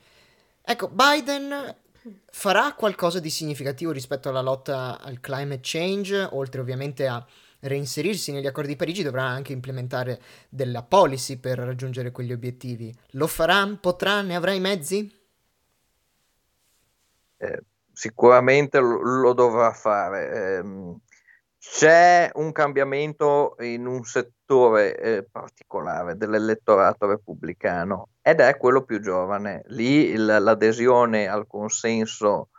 Ecco, 0.63 0.89
Biden 0.89 1.77
farà 2.29 2.73
qualcosa 2.73 3.21
di 3.21 3.31
significativo 3.31 3.93
rispetto 3.93 4.29
alla 4.29 4.43
lotta 4.43 5.01
al 5.01 5.21
climate 5.21 5.61
change, 5.63 6.29
oltre 6.33 6.61
ovviamente 6.61 7.07
a 7.07 7.25
reinserirsi 7.67 8.33
negli 8.33 8.47
accordi 8.47 8.71
di 8.71 8.77
Parigi, 8.77 9.03
dovrà 9.03 9.25
anche 9.25 9.53
implementare 9.53 10.21
della 10.49 10.83
policy 10.83 11.39
per 11.39 11.59
raggiungere 11.59 12.11
quegli 12.11 12.33
obiettivi. 12.33 12.95
Lo 13.13 13.27
farà? 13.27 13.67
Potrà? 13.81 14.23
Ne 14.23 14.37
avrà 14.37 14.53
i 14.53 14.61
mezzi? 14.61 15.13
Eh, 17.39 17.63
sicuramente 17.93 18.79
lo, 18.79 19.01
lo, 19.01 19.33
dovrà 19.33 19.73
fare. 19.73 20.31
Eh, 20.31 20.95
c'è 21.59 22.31
un 22.35 22.53
cambiamento 22.53 23.57
in 23.61 23.87
un 23.87 24.05
settore 24.05 24.97
eh, 24.99 25.27
particolare 25.31 26.17
dell'elettorato 26.17 27.07
repubblicano 27.07 28.11
ed 28.23 28.41
è 28.41 28.57
quello 28.57 28.85
più 28.85 29.01
giovane. 29.01 29.63
Lì 29.67 30.11
il, 30.11 30.25
l'adesione 30.25 31.27
al 31.27 31.47
consenso 31.47 32.51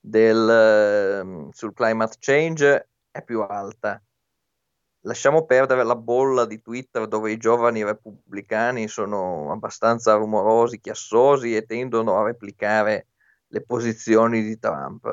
del, 0.00 0.48
ehm, 0.48 1.50
sul 1.50 1.72
climate 1.72 2.16
change 2.18 2.88
è 3.10 3.22
più 3.22 3.42
alta. 3.42 4.02
Lasciamo 5.06 5.44
perdere 5.44 5.84
la 5.84 5.96
bolla 5.96 6.46
di 6.46 6.62
Twitter 6.62 7.06
dove 7.06 7.30
i 7.30 7.36
giovani 7.36 7.84
repubblicani 7.84 8.88
sono 8.88 9.52
abbastanza 9.52 10.14
rumorosi, 10.14 10.80
chiassosi 10.80 11.54
e 11.54 11.66
tendono 11.66 12.16
a 12.16 12.24
replicare 12.24 13.08
le 13.48 13.62
posizioni 13.62 14.42
di 14.42 14.58
Trump. 14.58 15.04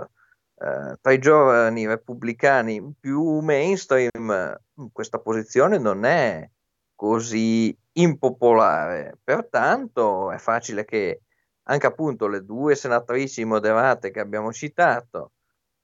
Eh, 0.56 0.98
tra 1.02 1.12
i 1.12 1.20
giovani 1.20 1.88
repubblicani 1.88 2.94
più 2.98 3.40
mainstream 3.40 4.58
questa 4.94 5.20
posizione 5.20 5.78
non 5.78 6.06
è 6.06 6.50
così 6.96 7.78
impopolare, 7.94 9.18
pertanto 9.22 10.32
è 10.32 10.38
facile 10.38 10.86
che 10.86 11.24
anche 11.64 11.88
appunto 11.88 12.28
le 12.28 12.46
due 12.46 12.76
senatrici 12.76 13.44
moderate 13.44 14.10
che 14.12 14.22
abbiamo 14.22 14.54
citato 14.54 15.34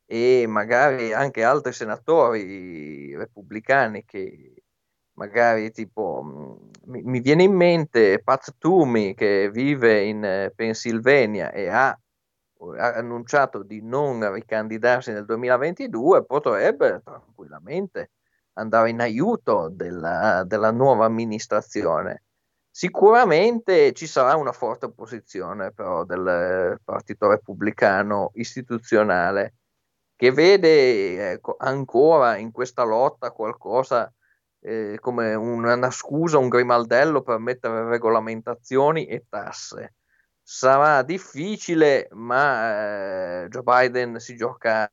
e 0.10 0.46
magari 0.48 1.14
anche 1.14 1.44
altri 1.44 1.74
senatori 1.74 3.16
repubblicani 3.16 4.06
che 4.06 4.64
magari 5.18 5.72
tipo 5.72 6.24
mi, 6.86 7.04
mi 7.04 7.20
viene 7.20 7.44
in 7.44 7.54
mente 7.54 8.22
Pat 8.24 8.56
Toomey 8.58 9.14
che 9.14 9.52
vive 9.52 10.04
in 10.04 10.24
eh, 10.24 10.54
Pennsylvania 10.56 11.52
e 11.52 11.68
ha 11.68 12.00
ha 12.78 12.94
annunciato 12.94 13.64
di 13.64 13.82
non 13.82 14.32
ricandidarsi 14.34 15.12
nel 15.12 15.26
2022, 15.26 16.26
potrebbe 16.26 17.02
tranquillamente 17.04 18.12
andare 18.54 18.90
in 18.90 19.00
aiuto 19.00 19.70
della, 19.72 20.44
della 20.44 20.72
nuova 20.72 21.06
amministrazione. 21.06 22.24
Sicuramente 22.70 23.94
ci 23.94 24.08
sarà 24.08 24.36
una 24.36 24.52
forte 24.52 24.86
opposizione 24.86 25.72
però 25.72 26.04
del 26.04 26.80
Partito 26.84 27.30
Repubblicano 27.30 28.32
istituzionale 28.36 29.56
che 30.18 30.32
vede 30.32 31.32
ecco, 31.32 31.56
ancora 31.58 32.36
in 32.36 32.52
questa 32.52 32.84
lotta 32.84 33.32
qualcosa 33.32 34.12
eh, 34.60 34.98
come 35.00 35.34
una, 35.36 35.76
una 35.76 35.92
scusa, 35.92 36.38
un 36.38 36.50
grimaldello 36.50 37.22
per 37.22 37.38
mettere 37.40 37.88
regolamentazioni 37.88 39.06
e 39.06 39.26
tasse 39.30 39.94
sarà 40.50 41.02
difficile, 41.04 42.08
ma 42.12 43.44
eh, 43.44 43.48
Joe 43.50 43.64
Biden 43.64 44.18
si 44.18 44.38
gioca 44.38 44.90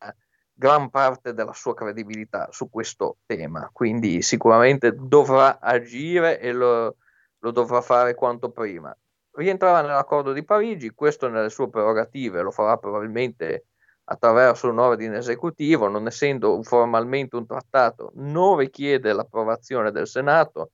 gran 0.52 0.90
parte 0.90 1.32
della 1.32 1.52
sua 1.52 1.74
credibilità 1.74 2.48
su 2.50 2.68
questo 2.68 3.18
tema, 3.24 3.70
quindi 3.72 4.20
sicuramente 4.20 4.92
dovrà 4.96 5.60
agire 5.60 6.40
e 6.40 6.50
lo, 6.52 6.96
lo 7.38 7.50
dovrà 7.52 7.80
fare 7.82 8.14
quanto 8.14 8.50
prima. 8.50 8.96
Rientrerà 9.30 9.80
nell'accordo 9.80 10.32
di 10.32 10.44
Parigi, 10.44 10.90
questo 10.90 11.28
nelle 11.28 11.50
sue 11.50 11.70
prerogative, 11.70 12.42
lo 12.42 12.50
farà 12.50 12.76
probabilmente 12.76 13.66
attraverso 14.04 14.68
un 14.68 14.78
ordine 14.78 15.18
esecutivo, 15.18 15.88
non 15.88 16.06
essendo 16.06 16.62
formalmente 16.62 17.36
un 17.36 17.46
trattato, 17.46 18.12
non 18.16 18.56
richiede 18.56 19.12
l'approvazione 19.12 19.90
del 19.90 20.06
Senato 20.06 20.72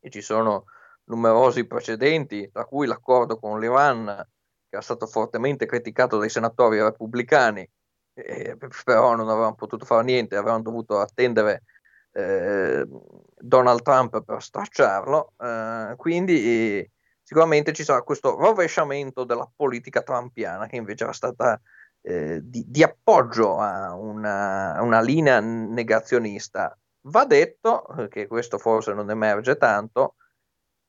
e 0.00 0.10
ci 0.10 0.20
sono 0.20 0.66
numerosi 1.04 1.66
precedenti, 1.66 2.50
tra 2.50 2.64
cui 2.64 2.86
l'accordo 2.86 3.38
con 3.38 3.58
l'Iran, 3.58 4.04
che 4.68 4.76
era 4.76 4.82
stato 4.82 5.06
fortemente 5.06 5.66
criticato 5.66 6.18
dai 6.18 6.28
senatori 6.28 6.80
repubblicani, 6.82 7.68
eh, 8.14 8.56
però 8.84 9.14
non 9.16 9.28
avevano 9.28 9.54
potuto 9.54 9.84
fare 9.84 10.04
niente, 10.04 10.36
avevano 10.36 10.62
dovuto 10.62 11.00
attendere 11.00 11.62
eh, 12.12 12.86
Donald 13.36 13.82
Trump 13.82 14.22
per 14.22 14.42
stracciarlo. 14.42 15.32
Eh, 15.38 15.94
quindi 15.96 16.88
sicuramente 17.22 17.72
ci 17.72 17.84
sarà 17.84 18.02
questo 18.02 18.36
rovesciamento 18.36 19.24
della 19.24 19.50
politica 19.54 20.02
trumpiana 20.02 20.66
che 20.66 20.76
invece 20.76 21.04
era 21.04 21.12
stata 21.12 21.60
eh, 22.06 22.40
di, 22.42 22.64
di, 22.68 22.82
appoggio 22.82 23.58
a 23.58 23.94
una, 23.94 24.78
una, 24.82 25.00
linea 25.00 25.40
negazionista. 25.40 26.78
Va 27.06 27.24
detto 27.24 27.86
che 28.10 28.26
questo 28.26 28.58
forse 28.58 28.92
non 28.92 29.08
emerge 29.10 29.56
tanto, 29.56 30.16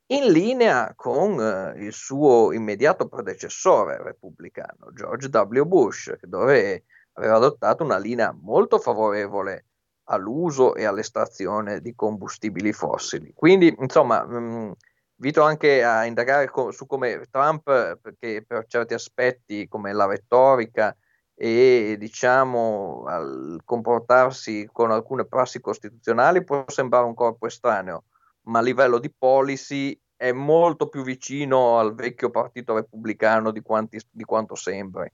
in 0.08 0.30
linea 0.30 0.94
con 0.94 1.40
eh, 1.40 1.84
il 1.86 1.94
suo 1.94 2.52
immediato 2.52 3.08
predecessore 3.08 4.04
repubblicano, 4.04 4.92
George 4.94 5.30
W. 5.30 5.64
Bush, 5.64 6.14
dove 6.22 6.84
aveva 7.14 7.36
adottato 7.36 7.84
una 7.84 7.98
linea 7.98 8.36
molto 8.38 8.78
favorevole 8.78 9.68
all'uso 10.10 10.76
e 10.76 10.84
all'estrazione 10.84 11.80
di 11.80 11.96
combustibili 11.96 12.74
fossili. 12.74 13.32
Quindi, 13.34 13.74
insomma, 13.80 14.26
mh, 14.26 14.38
mm, 14.38 14.72
invito 15.16 15.42
anche 15.44 15.82
a 15.82 16.04
indagare 16.06 16.50
co- 16.50 16.72
su 16.72 16.86
come 16.86 17.26
Trump, 17.32 17.64
perché 18.02 18.44
per 18.46 18.66
certi 18.68 18.94
aspetti, 18.94 19.68
come 19.70 19.94
la 19.94 20.06
retorica 20.06 20.96
e 21.36 21.98
diciamo 22.00 23.04
al 23.06 23.60
comportarsi 23.66 24.70
con 24.72 24.92
alcune 24.92 25.26
prassi 25.26 25.60
costituzionali 25.60 26.44
può 26.44 26.64
sembrare 26.68 27.06
un 27.06 27.14
corpo 27.14 27.46
estraneo, 27.46 28.06
ma 28.44 28.60
a 28.60 28.62
livello 28.62 29.00
di 29.00 29.12
policy 29.16 29.98
è 30.16 30.32
molto 30.32 30.88
più 30.88 31.04
vicino 31.04 31.78
al 31.78 31.94
vecchio 31.94 32.30
partito 32.30 32.74
repubblicano 32.74 33.52
di, 33.52 33.62
quanti, 33.62 34.00
di 34.10 34.24
quanto 34.24 34.56
sembri. 34.56 35.12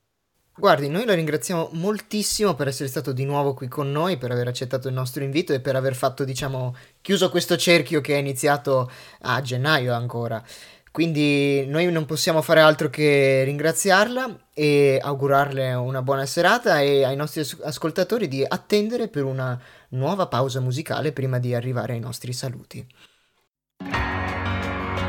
Guardi, 0.54 0.90
noi 0.90 1.06
la 1.06 1.16
ringraziamo 1.16 1.70
moltissimo 1.74 2.54
per 2.54 2.68
essere 2.68 2.90
stato 2.90 3.14
di 3.14 3.26
nuovo 3.26 3.54
qui 3.54 3.68
con 3.68 3.90
noi, 3.90 4.18
per 4.18 4.32
aver 4.32 4.48
accettato 4.48 4.90
il 4.90 4.94
nostro 4.94 5.24
invito 5.24 5.54
e 5.54 5.62
per 5.62 5.76
aver 5.76 5.96
fatto, 5.96 6.24
diciamo, 6.24 6.76
chiuso 7.02 7.32
questo 7.32 7.58
cerchio 7.58 8.02
che 8.02 8.16
è 8.16 8.18
iniziato 8.18 8.92
a 9.22 9.42
gennaio 9.42 9.94
ancora. 9.94 10.44
Quindi 10.92 11.66
noi 11.68 11.90
non 11.90 12.06
possiamo 12.06 12.42
fare 12.42 12.60
altro 12.60 12.90
che 12.90 13.44
ringraziarla 13.46 14.50
e 14.54 15.00
augurarle 15.02 15.74
una 15.74 16.02
buona 16.02 16.26
serata 16.26 16.82
e 16.82 17.06
ai 17.06 17.16
nostri 17.16 17.48
ascoltatori 17.64 18.28
di 18.28 18.44
attendere 18.46 19.08
per 19.08 19.24
una 19.24 19.58
nuova 19.90 20.28
pausa 20.28 20.60
musicale 20.60 21.14
prima 21.14 21.40
di 21.40 21.56
arrivare 21.56 21.94
ai 21.94 22.02
nostri 22.02 22.34
saluti. 22.34 22.86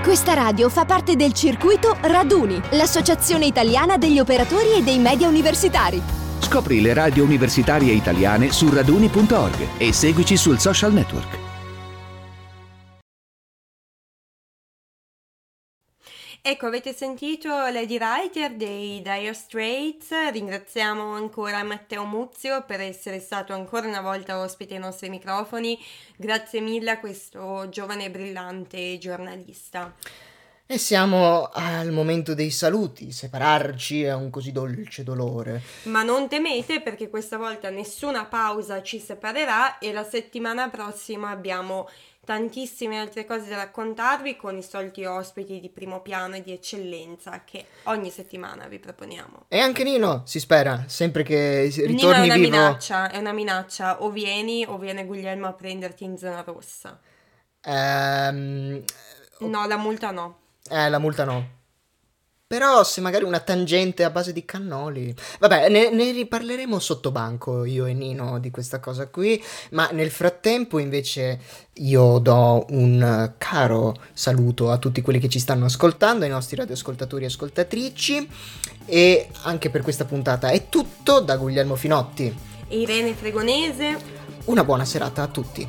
Questa 0.03 0.35
radio 0.35 0.69
fa 0.69 0.85
parte 0.85 1.17
del 1.17 1.33
circuito 1.33 1.97
Raduni, 2.01 2.61
l'associazione 2.73 3.47
italiana 3.47 3.97
degli 3.97 4.21
operatori 4.21 4.75
e 4.75 4.83
dei 4.83 4.99
media 4.99 5.27
universitari. 5.27 6.01
Scopri 6.41 6.81
le 6.81 6.93
radio 6.95 7.25
universitarie 7.25 7.93
italiane 7.93 8.53
su 8.53 8.69
raduni.org 8.73 9.79
e 9.79 9.93
seguici 9.93 10.37
sul 10.37 10.61
social 10.61 10.93
network. 10.93 11.52
Ecco, 16.45 16.67
avete 16.67 16.93
sentito 16.93 17.49
Lady 17.51 17.99
Writer 17.99 18.57
dei 18.57 19.01
Dire 19.01 19.33
Straits, 19.33 20.11
ringraziamo 20.33 21.15
ancora 21.15 21.63
Matteo 21.63 22.05
Muzio 22.05 22.65
per 22.65 22.81
essere 22.81 23.21
stato 23.21 23.53
ancora 23.53 23.87
una 23.87 24.01
volta 24.01 24.41
ospite 24.41 24.75
ai 24.75 24.81
nostri 24.81 25.09
microfoni, 25.09 25.79
grazie 26.17 26.59
mille 26.59 26.91
a 26.91 26.99
questo 26.99 27.69
giovane 27.69 28.07
e 28.07 28.11
brillante 28.11 28.99
giornalista. 28.99 29.95
E 30.73 30.79
siamo 30.79 31.51
al 31.53 31.91
momento 31.91 32.33
dei 32.33 32.51
saluti, 32.51 33.13
separarci 33.13 34.05
è 34.05 34.15
un 34.15 34.31
così 34.31 34.53
dolce 34.53 35.03
dolore. 35.03 35.61
Ma 35.83 36.03
non 36.03 36.31
temete 36.31 36.81
perché 36.81 37.11
questa 37.11 37.37
volta 37.37 37.69
nessuna 37.69 38.25
pausa 38.25 38.81
ci 38.81 38.99
separerà 38.99 39.77
e 39.77 39.93
la 39.93 40.03
settimana 40.03 40.71
prossima 40.71 41.29
abbiamo 41.29 41.91
tantissime 42.25 42.99
altre 42.99 43.27
cose 43.27 43.51
da 43.51 43.57
raccontarvi 43.57 44.35
con 44.37 44.57
i 44.57 44.63
soliti 44.63 45.05
ospiti 45.05 45.61
di 45.61 45.69
primo 45.69 46.01
piano 46.01 46.37
e 46.37 46.43
di 46.43 46.53
eccellenza 46.53 47.43
che 47.45 47.67
ogni 47.83 48.09
settimana 48.09 48.67
vi 48.67 48.79
proponiamo. 48.79 49.45
E 49.49 49.59
anche 49.59 49.85
Nino, 49.85 50.23
si 50.25 50.41
spera, 50.41 50.85
sempre 50.87 51.23
che 51.23 51.65
ritorni 51.65 51.93
Nino 51.97 52.13
è 52.13 52.25
una 52.25 52.35
vivo. 52.35 52.49
minaccia, 52.49 53.11
è 53.11 53.19
una 53.19 53.33
minaccia, 53.35 54.03
o 54.03 54.09
vieni 54.09 54.65
o 54.67 54.79
viene 54.79 55.05
Guglielmo 55.05 55.49
a 55.49 55.53
prenderti 55.53 56.05
in 56.05 56.17
zona 56.17 56.41
rossa. 56.41 56.99
Ehm... 57.61 58.83
No, 59.41 59.67
la 59.67 59.77
multa 59.77 60.13
no. 60.13 60.42
Eh, 60.71 60.89
la 60.89 60.99
multa 60.99 61.25
no. 61.25 61.61
Però 62.53 62.85
se 62.85 63.01
magari 63.01 63.25
una 63.25 63.41
tangente 63.41 64.05
a 64.05 64.11
base 64.11 64.31
di 64.35 64.45
cannoli... 64.45 65.15
Vabbè, 65.39 65.71
ne, 65.71 65.89
ne 65.89 66.11
riparleremo 66.11 66.79
sottobanco 66.79 67.65
io 67.65 67.87
e 67.87 67.95
Nino 67.95 68.39
di 68.39 68.51
questa 68.51 68.79
cosa 68.79 69.07
qui, 69.07 69.43
ma 69.71 69.89
nel 69.93 70.11
frattempo 70.11 70.79
invece 70.79 71.41
io 71.73 72.19
do 72.19 72.67
un 72.69 73.33
caro 73.39 73.97
saluto 74.13 74.71
a 74.71 74.77
tutti 74.77 75.01
quelli 75.01 75.19
che 75.19 75.31
ci 75.31 75.39
stanno 75.39 75.65
ascoltando, 75.65 76.25
ai 76.25 76.31
nostri 76.31 76.57
radioascoltatori 76.57 77.25
e 77.25 77.29
ascoltatrici, 77.29 78.29
e 78.85 79.29
anche 79.45 79.71
per 79.71 79.81
questa 79.81 80.05
puntata 80.05 80.51
è 80.51 80.69
tutto 80.69 81.21
da 81.21 81.39
Guglielmo 81.39 81.75
Finotti. 81.75 82.37
Irene 82.69 83.15
Fregonese. 83.15 83.97
Una 84.45 84.63
buona 84.63 84.85
serata 84.85 85.23
a 85.23 85.29
tutti. 85.29 85.67